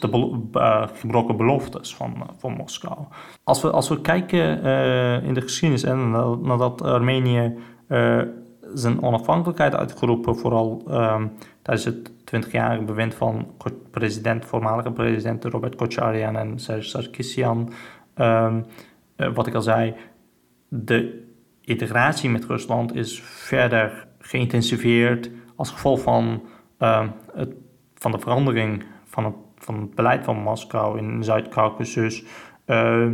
de 0.00 0.38
uh, 0.52 0.86
gebroken 0.92 1.36
beloftes 1.36 1.94
van, 1.94 2.30
van 2.38 2.52
Moskou. 2.52 2.98
Als 3.44 3.62
we, 3.62 3.70
als 3.70 3.88
we 3.88 4.00
kijken 4.00 4.62
in 5.22 5.34
de 5.34 5.40
geschiedenis 5.40 5.82
en 5.82 6.10
nadat 6.42 6.82
Armenië 6.82 7.58
zijn 8.74 9.02
onafhankelijkheid 9.02 9.74
uitgeroepen, 9.74 10.36
vooral 10.36 10.82
tijdens 11.68 11.84
het 11.84 12.10
20-jarige 12.46 12.84
bewind 12.84 13.14
van 13.14 13.54
president, 13.90 14.44
voormalige 14.44 14.92
president 14.92 15.44
Robert 15.44 15.76
Kocharyan 15.76 16.36
en 16.36 16.58
Serge 16.58 16.88
Sarkisian, 16.88 17.72
um, 18.16 18.66
wat 19.34 19.46
ik 19.46 19.54
al 19.54 19.62
zei, 19.62 19.94
de 20.68 21.26
integratie 21.60 22.30
met 22.30 22.44
Rusland 22.44 22.94
is 22.94 23.20
verder 23.22 24.06
geïntensiveerd 24.18 25.30
als 25.56 25.70
gevolg 25.70 26.00
van, 26.00 26.42
uh, 26.78 27.08
het, 27.34 27.54
van 27.94 28.12
de 28.12 28.18
verandering 28.18 28.84
van 29.04 29.24
het 29.24 29.34
van 29.58 29.80
het 29.80 29.94
beleid 29.94 30.24
van 30.24 30.36
Moskou 30.36 30.98
in 30.98 31.24
Zuid-Caucasus. 31.24 32.24
Uh, 32.66 33.06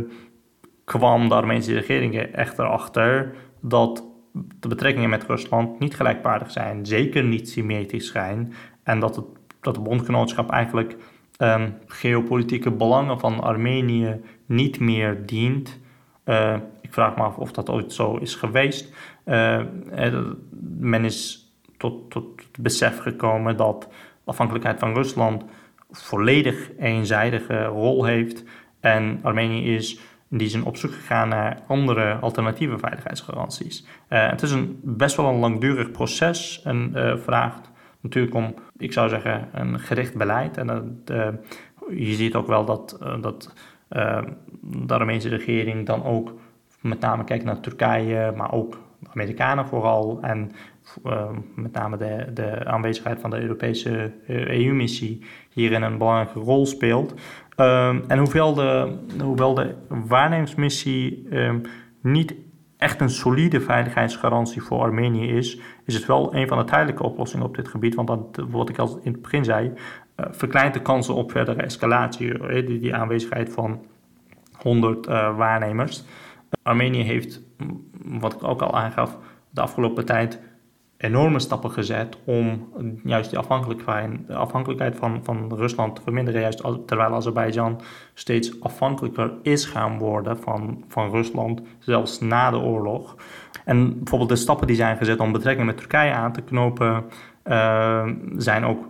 kwam 0.83 1.29
de 1.29 1.35
Armeense 1.35 1.73
regering 1.73 2.17
echter 2.17 2.65
achter 2.65 3.35
dat 3.59 4.03
de 4.59 4.67
betrekkingen 4.67 5.09
met 5.09 5.25
Rusland 5.25 5.79
niet 5.79 5.95
gelijkwaardig 5.95 6.51
zijn, 6.51 6.85
zeker 6.85 7.23
niet 7.23 7.49
symmetrisch 7.49 8.11
zijn, 8.11 8.53
en 8.83 8.99
dat, 8.99 9.15
het, 9.15 9.25
dat 9.61 9.75
de 9.75 9.81
bondgenootschap 9.81 10.51
eigenlijk 10.51 10.95
um, 11.37 11.73
geopolitieke 11.87 12.71
belangen 12.71 13.19
van 13.19 13.41
Armenië 13.41 14.21
niet 14.45 14.79
meer 14.79 15.25
dient. 15.25 15.79
Uh, 16.25 16.55
ik 16.81 16.93
vraag 16.93 17.15
me 17.15 17.23
af 17.23 17.37
of 17.37 17.51
dat 17.51 17.69
ooit 17.69 17.93
zo 17.93 18.15
is 18.15 18.35
geweest. 18.35 18.93
Uh, 19.25 19.61
men 20.79 21.05
is 21.05 21.49
tot, 21.77 22.11
tot 22.11 22.25
het 22.37 22.59
besef 22.59 22.99
gekomen 22.99 23.57
dat 23.57 23.89
afhankelijkheid 24.23 24.79
van 24.79 24.93
Rusland 24.93 25.43
volledig 25.91 26.71
eenzijdige 26.79 27.63
rol 27.63 28.05
heeft. 28.05 28.43
En 28.79 29.19
Armenië 29.21 29.75
is 29.75 29.99
die 30.29 30.49
zin 30.49 30.63
op 30.63 30.77
zoek 30.77 30.91
gegaan 30.91 31.29
naar 31.29 31.61
andere 31.67 32.13
alternatieve 32.13 32.77
veiligheidsgaranties. 32.77 33.85
Uh, 34.09 34.29
het 34.29 34.41
is 34.41 34.51
een, 34.51 34.79
best 34.83 35.15
wel 35.15 35.29
een 35.29 35.39
langdurig 35.39 35.91
proces 35.91 36.61
en 36.63 36.91
uh, 36.95 37.17
vraagt 37.17 37.71
natuurlijk 38.01 38.35
om, 38.35 38.55
ik 38.77 38.93
zou 38.93 39.09
zeggen, 39.09 39.49
een 39.51 39.79
gericht 39.79 40.15
beleid. 40.15 40.57
En 40.57 41.01
uh, 41.11 41.27
je 41.89 42.13
ziet 42.13 42.35
ook 42.35 42.47
wel 42.47 42.65
dat, 42.65 42.97
dat 43.21 43.53
de 44.61 44.93
Armeense 44.93 45.29
regering 45.29 45.85
dan 45.85 46.03
ook 46.03 46.33
met 46.81 46.99
name 46.99 47.23
kijkt 47.23 47.43
naar 47.43 47.59
Turkije, 47.59 48.33
maar 48.35 48.53
ook 48.53 48.77
de 48.99 49.09
Amerikanen 49.13 49.65
vooral. 49.65 50.19
En 50.21 50.51
met 51.55 51.71
name 51.71 51.97
de, 51.97 52.31
de 52.33 52.65
aanwezigheid 52.65 53.19
van 53.19 53.29
de 53.29 53.41
Europese 53.41 54.11
EU-missie 54.27 55.21
hierin 55.49 55.81
een 55.81 55.97
belangrijke 55.97 56.39
rol 56.39 56.65
speelt. 56.65 57.13
Um, 57.57 58.03
en 58.07 58.17
hoewel 58.17 58.53
de, 58.53 58.97
hoewel 59.23 59.53
de 59.53 59.75
waarnemingsmissie 59.87 61.27
um, 61.31 61.61
niet 62.01 62.35
echt 62.77 63.01
een 63.01 63.09
solide 63.09 63.61
veiligheidsgarantie 63.61 64.61
voor 64.61 64.79
Armenië 64.79 65.27
is, 65.27 65.59
is 65.85 65.93
het 65.93 66.05
wel 66.05 66.35
een 66.35 66.47
van 66.47 66.57
de 66.57 66.63
tijdelijke 66.63 67.03
oplossingen 67.03 67.45
op 67.45 67.55
dit 67.55 67.67
gebied. 67.67 67.95
Want 67.95 68.07
dat, 68.07 68.45
wat 68.49 68.69
ik 68.69 68.77
al 68.77 68.99
in 69.03 69.11
het 69.11 69.21
begin 69.21 69.43
zei, 69.43 69.67
uh, 69.67 70.25
verkleint 70.31 70.73
de 70.73 70.81
kansen 70.81 71.15
op 71.15 71.31
verdere 71.31 71.61
escalatie, 71.61 72.39
uh, 72.39 72.67
die, 72.67 72.79
die, 72.79 72.95
aanwezigheid 72.95 73.49
van 73.49 73.85
100 74.57 75.07
uh, 75.07 75.15
eh, 75.15 75.37
waarnemers. 75.37 76.03
Armenië 76.63 77.01
heeft, 77.01 77.41
wat 78.03 78.33
ik 78.33 78.43
ook 78.43 78.61
al 78.61 78.75
aangaf, 78.75 79.17
de 79.49 79.61
afgelopen 79.61 80.05
tijd 80.05 80.39
enorme 81.05 81.39
stappen 81.39 81.71
gezet 81.71 82.17
om 82.25 82.69
juist 83.03 83.29
die 83.29 83.39
afhankelijkheid, 83.39 84.27
de 84.27 84.35
afhankelijkheid 84.35 84.95
van, 84.95 85.19
van 85.23 85.53
Rusland 85.55 85.95
te 85.95 86.01
verminderen. 86.01 86.41
Juist 86.41 86.63
terwijl 86.85 87.13
Azerbeidzjan 87.13 87.81
steeds 88.13 88.61
afhankelijker 88.61 89.31
is 89.41 89.65
gaan 89.65 89.97
worden 89.97 90.37
van, 90.37 90.83
van 90.87 91.09
Rusland, 91.09 91.61
zelfs 91.79 92.19
na 92.19 92.51
de 92.51 92.57
oorlog. 92.57 93.15
En 93.65 93.97
bijvoorbeeld 93.97 94.29
de 94.29 94.35
stappen 94.35 94.67
die 94.67 94.75
zijn 94.75 94.97
gezet 94.97 95.19
om 95.19 95.31
betrekkingen 95.31 95.65
met 95.65 95.77
Turkije 95.77 96.13
aan 96.13 96.31
te 96.31 96.41
knopen, 96.41 97.03
uh, 97.45 98.07
zijn 98.37 98.65
ook 98.65 98.87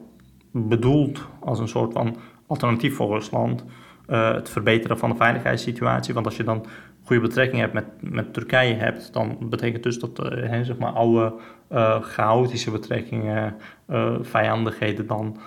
bedoeld 0.51 1.27
als 1.39 1.59
een 1.59 1.67
soort 1.67 1.93
van 1.93 2.15
alternatief 2.47 2.95
voor 2.95 3.13
Rusland. 3.13 3.65
Uh, 4.07 4.33
het 4.33 4.49
verbeteren 4.49 4.97
van 4.97 5.09
de 5.09 5.15
veiligheidssituatie. 5.15 6.13
Want 6.13 6.25
als 6.25 6.37
je 6.37 6.43
dan 6.43 6.65
goede 7.05 7.21
betrekking 7.21 7.61
hebt 7.61 7.73
met, 7.73 7.85
met 7.99 8.33
Turkije 8.33 8.73
hebt, 8.73 9.13
dan 9.13 9.37
betekent 9.49 9.83
dus 9.83 9.99
dat 9.99 10.33
uh, 10.33 10.61
zeg 10.61 10.77
maar 10.77 10.91
oude 10.91 11.33
uh, 11.71 12.01
chaotische 12.01 12.71
betrekkingen, 12.71 13.55
uh, 13.89 14.15
vijandigheden 14.21 15.07
dan 15.07 15.37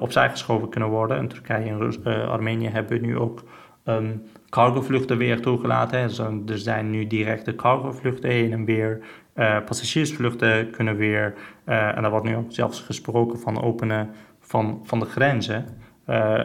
opzij 0.00 0.30
geschoven 0.30 0.68
kunnen 0.68 0.88
worden. 0.88 1.16
En 1.16 1.28
Turkije 1.28 1.70
en 2.04 2.28
Armenië 2.28 2.68
hebben 2.68 3.02
nu 3.02 3.18
ook 3.18 3.42
um, 3.84 4.22
cargovluchten 4.48 5.18
weer 5.18 5.40
toegelaten. 5.40 6.00
Hè. 6.00 6.04
er 6.52 6.58
zijn 6.58 6.90
nu 6.90 7.06
directe 7.06 7.54
cargovluchten 7.54 8.30
heen 8.30 8.52
en 8.52 8.64
weer. 8.64 9.04
passagiersvluchten 9.34 10.70
kunnen 10.70 10.96
weer. 10.96 11.34
en 11.64 12.04
er 12.04 12.10
wordt 12.10 12.26
nu 12.26 12.36
ook 12.36 12.52
zelfs 12.52 12.80
gesproken 12.80 13.38
van 13.38 13.62
openen 13.62 14.10
van, 14.40 14.80
van 14.84 14.98
de 14.98 15.06
grenzen. 15.06 15.66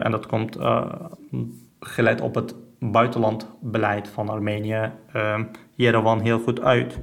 en 0.02 0.10
dat 0.10 0.26
komt 0.26 0.58
geleid 1.80 2.20
op 2.20 2.34
het 2.34 2.54
buitenlandbeleid 2.78 4.08
van 4.08 4.28
Armenië 4.28 4.92
uh, 5.16 5.40
Yerevan 5.74 6.20
heel 6.20 6.38
goed 6.38 6.60
uit. 6.60 6.98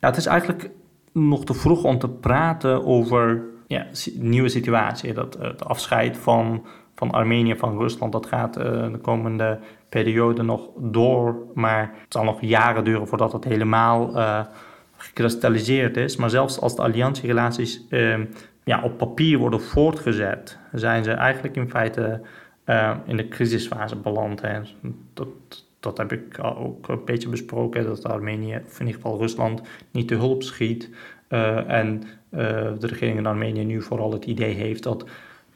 Ja, 0.00 0.08
het 0.08 0.16
is 0.16 0.26
eigenlijk 0.26 0.70
nog 1.12 1.44
te 1.44 1.54
vroeg 1.54 1.84
om 1.84 1.98
te 1.98 2.08
praten 2.08 2.86
over 2.86 3.42
ja, 3.66 3.86
nieuwe 4.14 4.48
situatie. 4.48 5.12
Dat, 5.12 5.38
het 5.40 5.64
afscheid 5.64 6.16
van, 6.16 6.66
van 6.94 7.10
Armenië 7.10 7.56
van 7.56 7.78
Rusland, 7.78 8.12
dat 8.12 8.26
gaat 8.26 8.58
uh, 8.58 8.64
de 8.64 8.98
komende 9.02 9.58
periode 9.88 10.42
nog 10.42 10.68
door. 10.76 11.36
Maar 11.54 11.80
het 11.80 12.12
zal 12.12 12.24
nog 12.24 12.40
jaren 12.40 12.84
duren 12.84 13.08
voordat 13.08 13.32
het 13.32 13.44
helemaal 13.44 14.16
uh, 14.16 14.40
gekristalliseerd 14.96 15.96
is. 15.96 16.16
Maar 16.16 16.30
zelfs 16.30 16.60
als 16.60 16.76
de 16.76 16.82
alliantierelaties 16.82 17.86
uh, 17.90 18.18
ja, 18.64 18.82
op 18.82 18.98
papier 18.98 19.38
worden 19.38 19.62
voortgezet, 19.62 20.58
zijn 20.72 21.04
ze 21.04 21.12
eigenlijk 21.12 21.56
in 21.56 21.70
feite 21.70 22.20
uh, 22.68 22.96
in 23.04 23.16
de 23.16 23.28
crisisfase 23.28 23.96
beland. 23.96 24.40
Hè. 24.40 24.60
Dat, 25.14 25.28
dat 25.80 25.98
heb 25.98 26.12
ik 26.12 26.38
ook 26.44 26.88
een 26.88 27.04
beetje 27.04 27.28
besproken, 27.28 27.84
dat 27.84 28.04
Armenië, 28.04 28.60
of 28.66 28.80
in 28.80 28.86
ieder 28.86 29.00
geval 29.02 29.18
Rusland, 29.18 29.62
niet 29.90 30.08
te 30.08 30.14
hulp 30.14 30.42
schiet. 30.42 30.90
Uh, 31.28 31.70
en 31.70 32.02
uh, 32.30 32.40
de 32.78 32.86
regering 32.86 33.18
in 33.18 33.26
Armenië 33.26 33.64
nu 33.64 33.82
vooral 33.82 34.12
het 34.12 34.24
idee 34.24 34.54
heeft 34.54 34.82
dat 34.82 35.04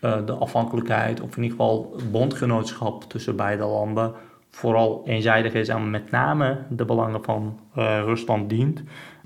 de 0.00 0.32
afhankelijkheid, 0.32 1.20
of 1.20 1.36
in 1.36 1.42
ieder 1.42 1.58
geval 1.58 1.96
bondgenootschap 2.10 3.04
tussen 3.04 3.36
beide 3.36 3.64
landen, 3.64 4.12
vooral 4.50 5.02
eenzijdig 5.06 5.52
is 5.52 5.68
en 5.68 5.90
met 5.90 6.10
name 6.10 6.58
de 6.68 6.84
belangen 6.84 7.24
van 7.24 7.58
Rusland 8.04 8.48
dient. 8.48 8.82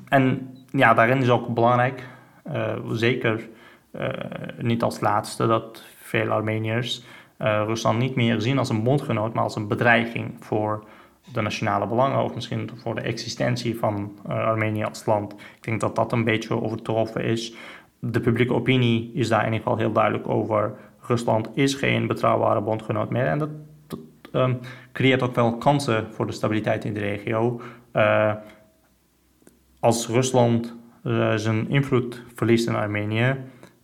En 0.08 0.54
ja, 0.70 0.94
daarin 0.94 1.22
is 1.22 1.30
ook 1.30 1.54
belangrijk, 1.54 2.02
zeker 2.92 3.48
niet 4.58 4.82
als 4.82 5.00
laatste, 5.00 5.46
dat 5.46 5.84
veel 5.96 6.30
Armeniërs 6.30 7.02
uh, 7.38 7.62
Rusland 7.66 7.98
niet 7.98 8.14
meer 8.14 8.40
zien 8.40 8.58
als 8.58 8.68
een 8.68 8.82
bondgenoot, 8.82 9.34
maar 9.34 9.42
als 9.42 9.56
een 9.56 9.68
bedreiging 9.68 10.36
voor 10.40 10.84
de 11.32 11.40
nationale 11.40 11.86
belangen 11.86 12.24
of 12.24 12.34
misschien 12.34 12.70
voor 12.74 12.94
de 12.94 13.00
existentie 13.00 13.78
van 13.78 14.18
uh, 14.28 14.32
Armenië 14.32 14.84
als 14.84 15.06
land. 15.06 15.32
Ik 15.32 15.62
denk 15.62 15.80
dat 15.80 15.96
dat 15.96 16.12
een 16.12 16.24
beetje 16.24 16.62
overtroffen 16.62 17.24
is. 17.24 17.54
De 17.98 18.20
publieke 18.20 18.54
opinie 18.54 19.10
is 19.14 19.28
daar 19.28 19.46
in 19.46 19.52
ieder 19.52 19.62
geval 19.62 19.78
heel 19.78 19.92
duidelijk 19.92 20.28
over. 20.28 20.74
Rusland 21.00 21.48
is 21.54 21.74
geen 21.74 22.06
betrouwbare 22.06 22.60
bondgenoot 22.60 23.10
meer 23.10 23.26
en 23.26 23.38
dat, 23.38 23.48
um, 24.32 24.58
creëert 24.92 25.22
ook 25.22 25.34
wel 25.34 25.56
kansen 25.56 26.06
voor 26.12 26.26
de 26.26 26.32
stabiliteit 26.32 26.84
in 26.84 26.94
de 26.94 27.00
regio. 27.00 27.60
Uh, 27.92 28.32
als 29.80 30.08
Rusland 30.08 30.74
zijn 31.36 31.70
invloed 31.70 32.22
verliest 32.34 32.68
in 32.68 32.74
Armenië, 32.74 33.36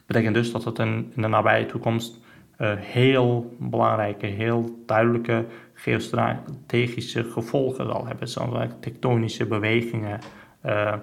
betekent 0.07 0.35
dus 0.35 0.53
dat 0.53 0.65
het 0.65 0.79
in 0.79 1.13
de 1.17 1.29
nabije 1.29 1.67
toekomst 1.67 2.21
heel 2.67 3.57
belangrijke, 3.59 4.27
heel 4.27 4.83
duidelijke 4.87 5.45
geostrategische 5.75 7.25
gevolgen 7.25 7.87
zal 7.87 8.07
hebben, 8.07 8.29
zoals 8.29 8.69
tektonische 8.81 9.47
bewegingen 9.47 10.21
uh, 10.67 10.95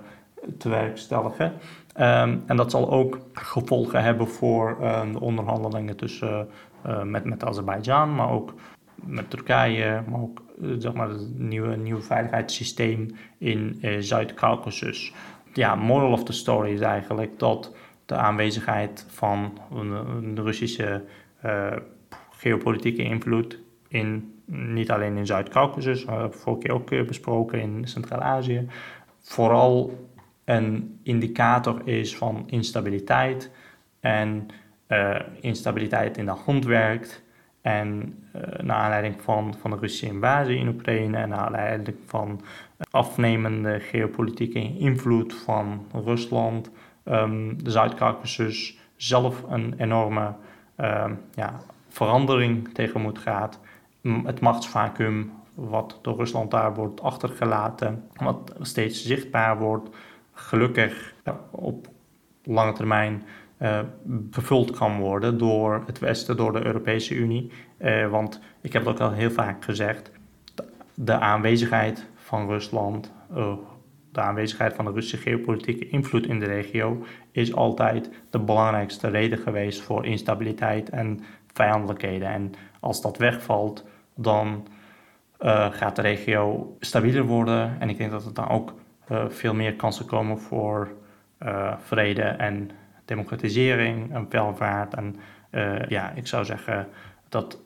te 0.58 0.70
werkstelligen. 0.70 1.46
Um, 1.46 2.44
en 2.46 2.56
dat 2.56 2.72
zal 2.72 2.92
ook 2.92 3.20
gevolgen 3.34 4.04
hebben 4.04 4.28
voor 4.28 4.78
uh, 4.82 5.02
de 5.12 5.20
onderhandelingen 5.20 5.96
tussen 5.96 6.48
uh, 6.86 7.04
met, 7.04 7.24
met 7.24 7.46
Azerbeidzjan, 7.46 8.16
maar 8.16 8.30
ook 8.30 8.54
met 8.96 9.30
Turkije, 9.30 10.02
maar 10.10 10.22
ook 10.22 10.42
zeg 10.78 10.94
maar, 10.94 11.10
het 11.10 11.40
nieuwe, 11.40 11.76
nieuwe 11.76 12.02
veiligheidssysteem 12.02 13.16
in 13.38 13.82
Zuid-Caucasus. 14.00 15.14
Ja, 15.54 15.76
moral 15.76 16.12
of 16.12 16.24
the 16.24 16.34
story 16.34 16.72
is 16.72 16.80
eigenlijk 16.80 17.40
dat 17.40 17.76
de 18.06 18.16
aanwezigheid 18.16 19.06
van 19.10 19.58
een, 19.74 20.40
Russische 20.42 21.04
geopolitieke 22.32 23.04
invloed 23.04 23.60
in 23.88 24.34
niet 24.46 24.92
alleen 24.92 25.18
in 25.18 25.26
Zuid-Caucasus, 25.26 26.06
maar 26.06 26.32
vorige 26.32 26.62
keer 26.62 26.74
ook 26.74 27.08
besproken 27.08 27.62
in 27.62 27.88
Centraal-Azië, 27.88 28.68
vooral 29.20 30.08
een 30.46 31.00
indicator 31.04 31.82
is 31.88 32.18
van 32.18 32.44
instabiliteit 32.48 33.52
en 34.00 34.48
uh, 34.88 35.20
instabiliteit 35.40 36.18
in 36.18 36.26
de 36.26 36.32
hand 36.46 36.66
werkt. 36.66 37.24
En 37.62 38.18
naar 38.62 38.78
aanleiding 38.78 39.22
van, 39.22 39.56
van 39.60 39.72
de 39.72 39.78
Russische 39.78 40.06
invasie 40.06 40.58
in 40.58 40.68
Oekraïne 40.68 41.18
en 41.18 41.30
naar 41.30 41.40
aanleiding 41.40 41.98
van 42.06 42.42
afnemende 42.92 43.80
geopolitieke 43.80 44.78
invloed 44.78 45.34
van 45.34 45.86
Rusland, 45.94 46.72
um, 47.06 47.64
de 47.64 47.72
Zuid-Caucasus 47.72 48.78
zelf 48.96 49.44
een 49.50 49.74
enorme 49.78 50.34
ja, 51.34 51.60
verandering 51.90 52.74
tegemoet 52.74 53.20
gaat. 53.20 53.60
Het 54.02 54.40
machtsvacuum 54.40 55.32
wat 55.54 56.00
door 56.02 56.16
Rusland 56.18 56.52
daar 56.52 56.74
wordt 56.74 57.02
achtergelaten, 57.02 58.04
wat 58.16 58.56
steeds 58.60 59.06
zichtbaar 59.06 59.58
wordt, 59.58 59.90
gelukkig 60.34 61.14
op 61.52 61.88
lange 62.44 62.74
termijn 62.74 63.24
uh, 63.62 63.80
gevuld 64.32 64.72
kan 64.72 65.00
worden 65.00 65.38
door 65.38 65.84
het 65.86 66.00
Westen, 66.00 66.38
door 66.38 66.54
de 66.54 66.66
Europese 66.66 67.16
Unie. 67.16 67.52
Uh, 67.78 68.08
want 68.08 68.42
ik 68.62 68.74
heb 68.74 68.86
het 68.86 68.92
ook 68.92 69.00
al 69.00 69.12
heel 69.12 69.32
vaak 69.32 69.64
gezegd, 69.64 70.12
de 70.94 71.20
aanwezigheid 71.20 72.06
van 72.16 72.48
Rusland, 72.48 73.12
uh, 73.36 73.54
de 74.12 74.22
aanwezigheid 74.22 74.74
van 74.74 74.86
de 74.86 74.92
Russische 74.92 75.30
geopolitieke 75.30 75.90
invloed 75.90 76.28
in 76.28 76.40
de 76.40 76.46
regio, 76.46 77.06
is 77.32 77.54
altijd 77.56 78.10
de 78.30 78.40
belangrijkste 78.40 79.08
reden 79.08 79.38
geweest 79.38 79.82
voor 79.82 80.06
instabiliteit 80.06 80.90
en 80.90 81.20
vijandelijkheden. 81.54 82.28
En 82.28 82.54
als 82.80 83.02
dat 83.02 83.18
wegvalt, 83.18 83.86
dan 84.16 84.68
uh, 85.40 85.72
gaat 85.72 85.96
de 85.96 86.02
regio 86.02 86.76
stabieler 86.80 87.24
worden. 87.24 87.76
En 87.80 87.90
ik 87.90 87.98
denk 87.98 88.12
dat 88.12 88.26
het 88.26 88.36
dan 88.36 88.50
ook 88.50 88.74
uh, 89.12 89.24
veel 89.30 89.54
meer 89.54 89.76
kansen 89.76 90.06
komen 90.06 90.40
voor 90.40 90.92
uh, 91.44 91.74
vrede 91.78 92.22
en 92.22 92.72
democratisering 93.06 94.14
en 94.14 94.26
welvaart. 94.30 94.94
En 94.94 95.16
ja, 95.88 96.12
ik 96.16 96.28
zou 96.28 96.46
zeggen 96.46 96.88
dat 97.30 97.62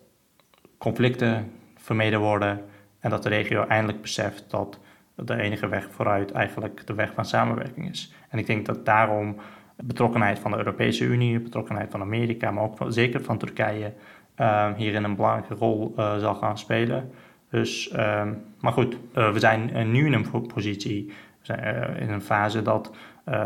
conflicten 0.77 1.51
vermeden 1.75 2.19
worden 2.19 2.65
en 2.99 3.09
dat 3.09 3.23
de 3.23 3.29
regio 3.29 3.65
eindelijk 3.67 4.01
beseft 4.01 4.45
dat 4.49 4.79
de 5.15 5.41
enige 5.41 5.67
weg 5.67 5.87
vooruit 5.91 6.31
eigenlijk 6.31 6.87
de 6.87 6.93
weg 6.93 7.13
van 7.13 7.25
samenwerking 7.25 7.89
is. 7.89 8.13
En 8.29 8.39
ik 8.39 8.45
denk 8.45 8.65
dat 8.65 8.85
daarom 8.85 9.35
betrokkenheid 9.75 10.39
van 10.39 10.51
de 10.51 10.57
Europese 10.57 11.03
Unie, 11.03 11.39
betrokkenheid 11.39 11.91
van 11.91 12.01
Amerika, 12.01 12.51
maar 12.51 12.63
ook 12.63 12.77
zeker 12.87 13.23
van 13.23 13.37
Turkije 13.37 13.93
uh, 14.37 14.73
hierin 14.75 15.03
een 15.03 15.15
belangrijke 15.15 15.53
rol 15.53 15.93
uh, 15.97 16.17
zal 16.17 16.35
gaan 16.35 16.57
spelen. 16.57 17.11
Dus, 17.49 17.91
uh, 17.91 18.27
maar 18.59 18.71
goed, 18.71 18.97
eh, 19.13 19.31
we 19.31 19.39
zijn 19.39 19.91
nu 19.91 20.05
in 20.05 20.13
een 20.13 20.47
positie, 20.47 21.11
zijn 21.41 21.97
in 21.97 22.09
een 22.09 22.21
fase 22.21 22.61
dat, 22.61 22.91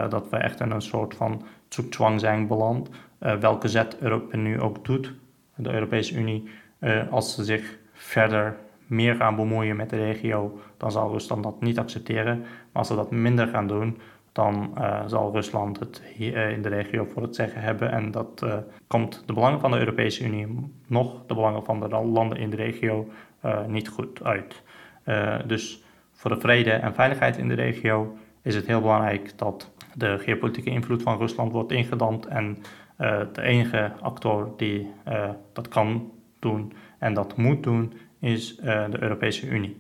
dat 0.10 0.30
we 0.30 0.38
echt 0.38 0.60
in 0.60 0.72
een 0.72 0.82
soort 0.82 1.16
van 1.16 1.46
zoekzwang 1.68 2.20
zijn 2.20 2.48
beland. 2.48 2.90
welke 3.20 3.68
zet 3.68 3.98
Europa 4.00 4.38
nu 4.38 4.62
ook 4.62 4.86
doet, 4.86 5.14
de 5.56 5.74
Europese 5.74 6.16
Unie, 6.16 6.50
als 7.10 7.36
ze 7.36 7.44
zich 7.44 7.78
verder 7.94 8.58
meer 8.88 9.16
gaan 9.16 9.36
bemoeien 9.36 9.76
met 9.76 9.90
de 9.90 9.96
regio, 9.96 10.60
dan 10.78 10.92
zal 10.92 11.12
Rusland 11.12 11.44
dat 11.44 11.62
niet 11.62 11.80
accepteren. 11.80 12.40
Maar 12.40 12.48
als 12.72 12.88
ze 12.88 12.96
dat 12.96 13.12
minder 13.12 13.48
gaan 13.48 13.68
doen, 13.68 13.98
dan 14.38 14.74
uh, 14.78 15.02
zal 15.06 15.32
Rusland 15.32 15.80
het 15.80 16.02
hier 16.16 16.36
uh, 16.36 16.52
in 16.52 16.62
de 16.62 16.70
regio 16.70 17.06
voor 17.06 17.22
het 17.22 17.36
zeggen 17.36 17.62
hebben. 17.62 17.92
En 17.92 18.12
dat 18.12 18.42
uh, 18.44 18.56
komt 18.88 19.24
de 19.26 19.34
belangen 19.34 19.60
van 19.60 19.72
de 19.72 19.80
Europese 19.80 20.24
Unie, 20.24 20.72
nog 20.88 21.26
de 21.26 21.34
belangen 21.34 21.64
van 21.64 21.80
de 21.80 21.88
landen 21.88 22.38
in 22.38 22.50
de 22.50 22.56
regio, 22.56 23.08
niet 23.68 23.90
goed 23.90 24.24
uit. 24.24 24.64
dus 25.46 25.84
voor 26.14 26.32
de 26.32 26.40
vrede 26.40 26.72
en 26.72 26.94
veiligheid 26.94 27.38
in 27.38 27.48
de 27.48 27.54
regio 27.54 28.18
is 28.42 28.56
het 28.56 28.68
heel 28.68 28.82
belangrijk 28.82 29.38
dat 29.38 29.72
de 29.94 30.20
geopolitieke 30.20 30.70
invloed 30.70 31.02
van 31.02 31.18
Rusland 31.18 31.52
wordt 31.52 31.72
ingedampt. 31.72 32.26
En 32.26 32.58
de 33.34 33.42
enige 33.42 33.92
actor 34.02 34.54
die 34.58 34.92
dat 35.54 35.68
kan 35.68 36.12
doen 36.40 36.74
en 37.00 37.14
dat 37.14 37.38
moet 37.38 37.64
doen, 37.64 37.94
is 38.20 38.56
de 38.56 38.98
Europese 39.00 39.48
Unie. 39.48 39.78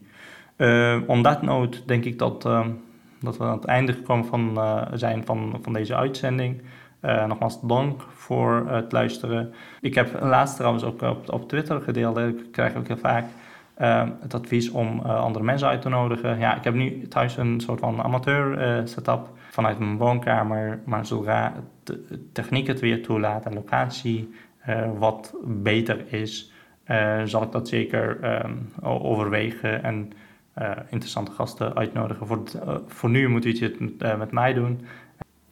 on 1.08 1.24
that 1.24 1.42
note 1.42 1.86
denk 1.86 2.06
ik 2.06 2.20
dat 2.20 2.46
dat 3.20 3.38
we 3.38 3.44
aan 3.44 3.58
het 3.58 3.66
einde 3.66 3.94
gekomen 3.94 4.26
van, 4.26 4.54
uh, 4.58 4.82
zijn 4.94 5.26
van, 5.26 5.60
van 5.62 5.74
deze 5.74 5.96
uitzending. 5.96 6.62
Uh, 7.02 7.26
nogmaals 7.26 7.62
dank 7.62 8.02
voor 8.16 8.68
het 8.70 8.92
luisteren. 8.92 9.54
Ik 9.82 9.96
heb 9.96 10.22
laatst 10.22 10.56
trouwens 10.56 10.84
ook 10.84 11.02
op, 11.02 11.34
op 11.34 11.50
Twitter 11.50 11.82
gedeeld. 11.82 12.18
Ik 12.18 12.52
krijg 12.52 12.76
ook 12.76 12.88
heel 12.88 12.98
vaak 12.98 13.26
uh, 13.82 14.04
het 14.20 14.34
advies 14.34 14.70
om 14.70 15.00
andere 15.00 15.46
mensen 15.46 15.68
uit 15.68 15.82
te 15.82 15.90
nodigen. 15.90 16.40
Ja, 16.40 16.56
ik 16.56 16.64
heb 16.64 16.74
nu 16.74 17.08
thuis 17.08 17.38
een 17.38 17.60
soort 17.62 17.80
van 17.80 18.02
amateur 18.02 18.82
setup 18.88 19.30
vanuit 19.50 19.80
mijn 19.80 19.98
woonkamer. 19.98 20.80
Maar 20.86 21.06
zodra 21.06 21.54
de 21.84 22.30
techniek 22.34 22.68
het 22.68 22.80
weer 22.80 23.04
toelaat 23.04 23.46
en 23.46 23.54
locatie 23.54 24.34
wat 24.98 25.36
beter 25.44 26.14
is, 26.14 26.52
zal 27.26 27.44
ik 27.44 27.52
dat 27.52 27.68
zeker 27.68 28.20
um, 28.44 28.72
overwegen. 28.84 29.84
En 29.84 30.12
uh, 30.58 30.72
interessante 30.90 31.32
gasten 31.32 31.76
uitnodigen. 31.76 32.28
Voor, 32.28 32.44
uh, 32.56 32.76
voor 32.88 33.10
nu 33.10 33.28
moet 33.30 33.46
u 33.46 33.52
het 33.60 33.80
met, 33.80 34.18
met, 34.18 34.32
mij 34.32 34.54
doen. 34.54 34.86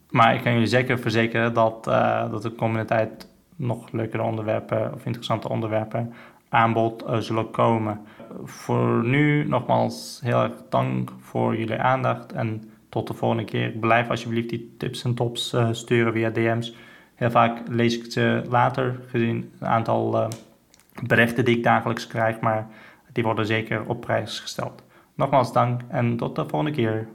Maar 0.10 0.36
ik 0.36 0.42
kan 0.42 0.52
jullie 0.52 0.68
zeker 0.68 1.00
verzekeren 1.00 1.54
dat, 1.54 1.84
dat 2.32 2.42
de 2.42 2.50
komende 2.50 2.86
tijd 2.86 3.28
nog 3.56 3.92
leukere 3.92 4.24
onderwerpen 4.24 4.94
of 4.94 5.06
interessante 5.06 5.50
onderwerpen 5.50 6.14
aanbod 6.50 7.06
zullen 7.20 7.52
komen. 7.52 8.02
Voor 8.44 9.04
nu 9.04 9.48
nogmaals 9.48 10.20
heel 10.24 10.44
erg 10.44 10.54
dank 10.70 11.12
voor 11.20 11.58
jullie 11.58 11.80
aandacht 11.80 12.34
en 12.34 12.72
tot 12.90 13.08
de 13.08 13.14
volgende 13.14 13.44
keer. 13.44 13.70
Blijf 13.70 14.10
alsjeblieft 14.10 14.50
die 14.50 14.76
tips 14.78 15.04
en 15.04 15.14
tops 15.14 15.56
sturen 15.72 16.14
via 16.14 16.30
DM's. 16.30 16.76
Heel 17.16 17.32
vaak 17.32 17.60
lees 17.70 17.98
ik 17.98 18.12
ze 18.12 18.42
later, 18.50 19.00
gezien 19.08 19.52
een 19.60 19.68
aantal 19.68 20.30
berichten 21.04 21.46
die 21.46 21.58
ik 21.58 21.64
dagelijks 21.64 22.08
krijg, 22.08 22.40
maar 22.40 22.68
die 23.12 23.24
worden 23.24 23.46
zeker 23.46 23.86
op 23.86 24.02
prijs 24.02 24.40
gesteld. 24.40 24.84
Nogmaals 25.16 25.54
dank 25.54 25.82
en 25.88 26.18
tot 26.18 26.36
de 26.36 26.48
volgende 26.48 26.76
keer. 26.76 27.08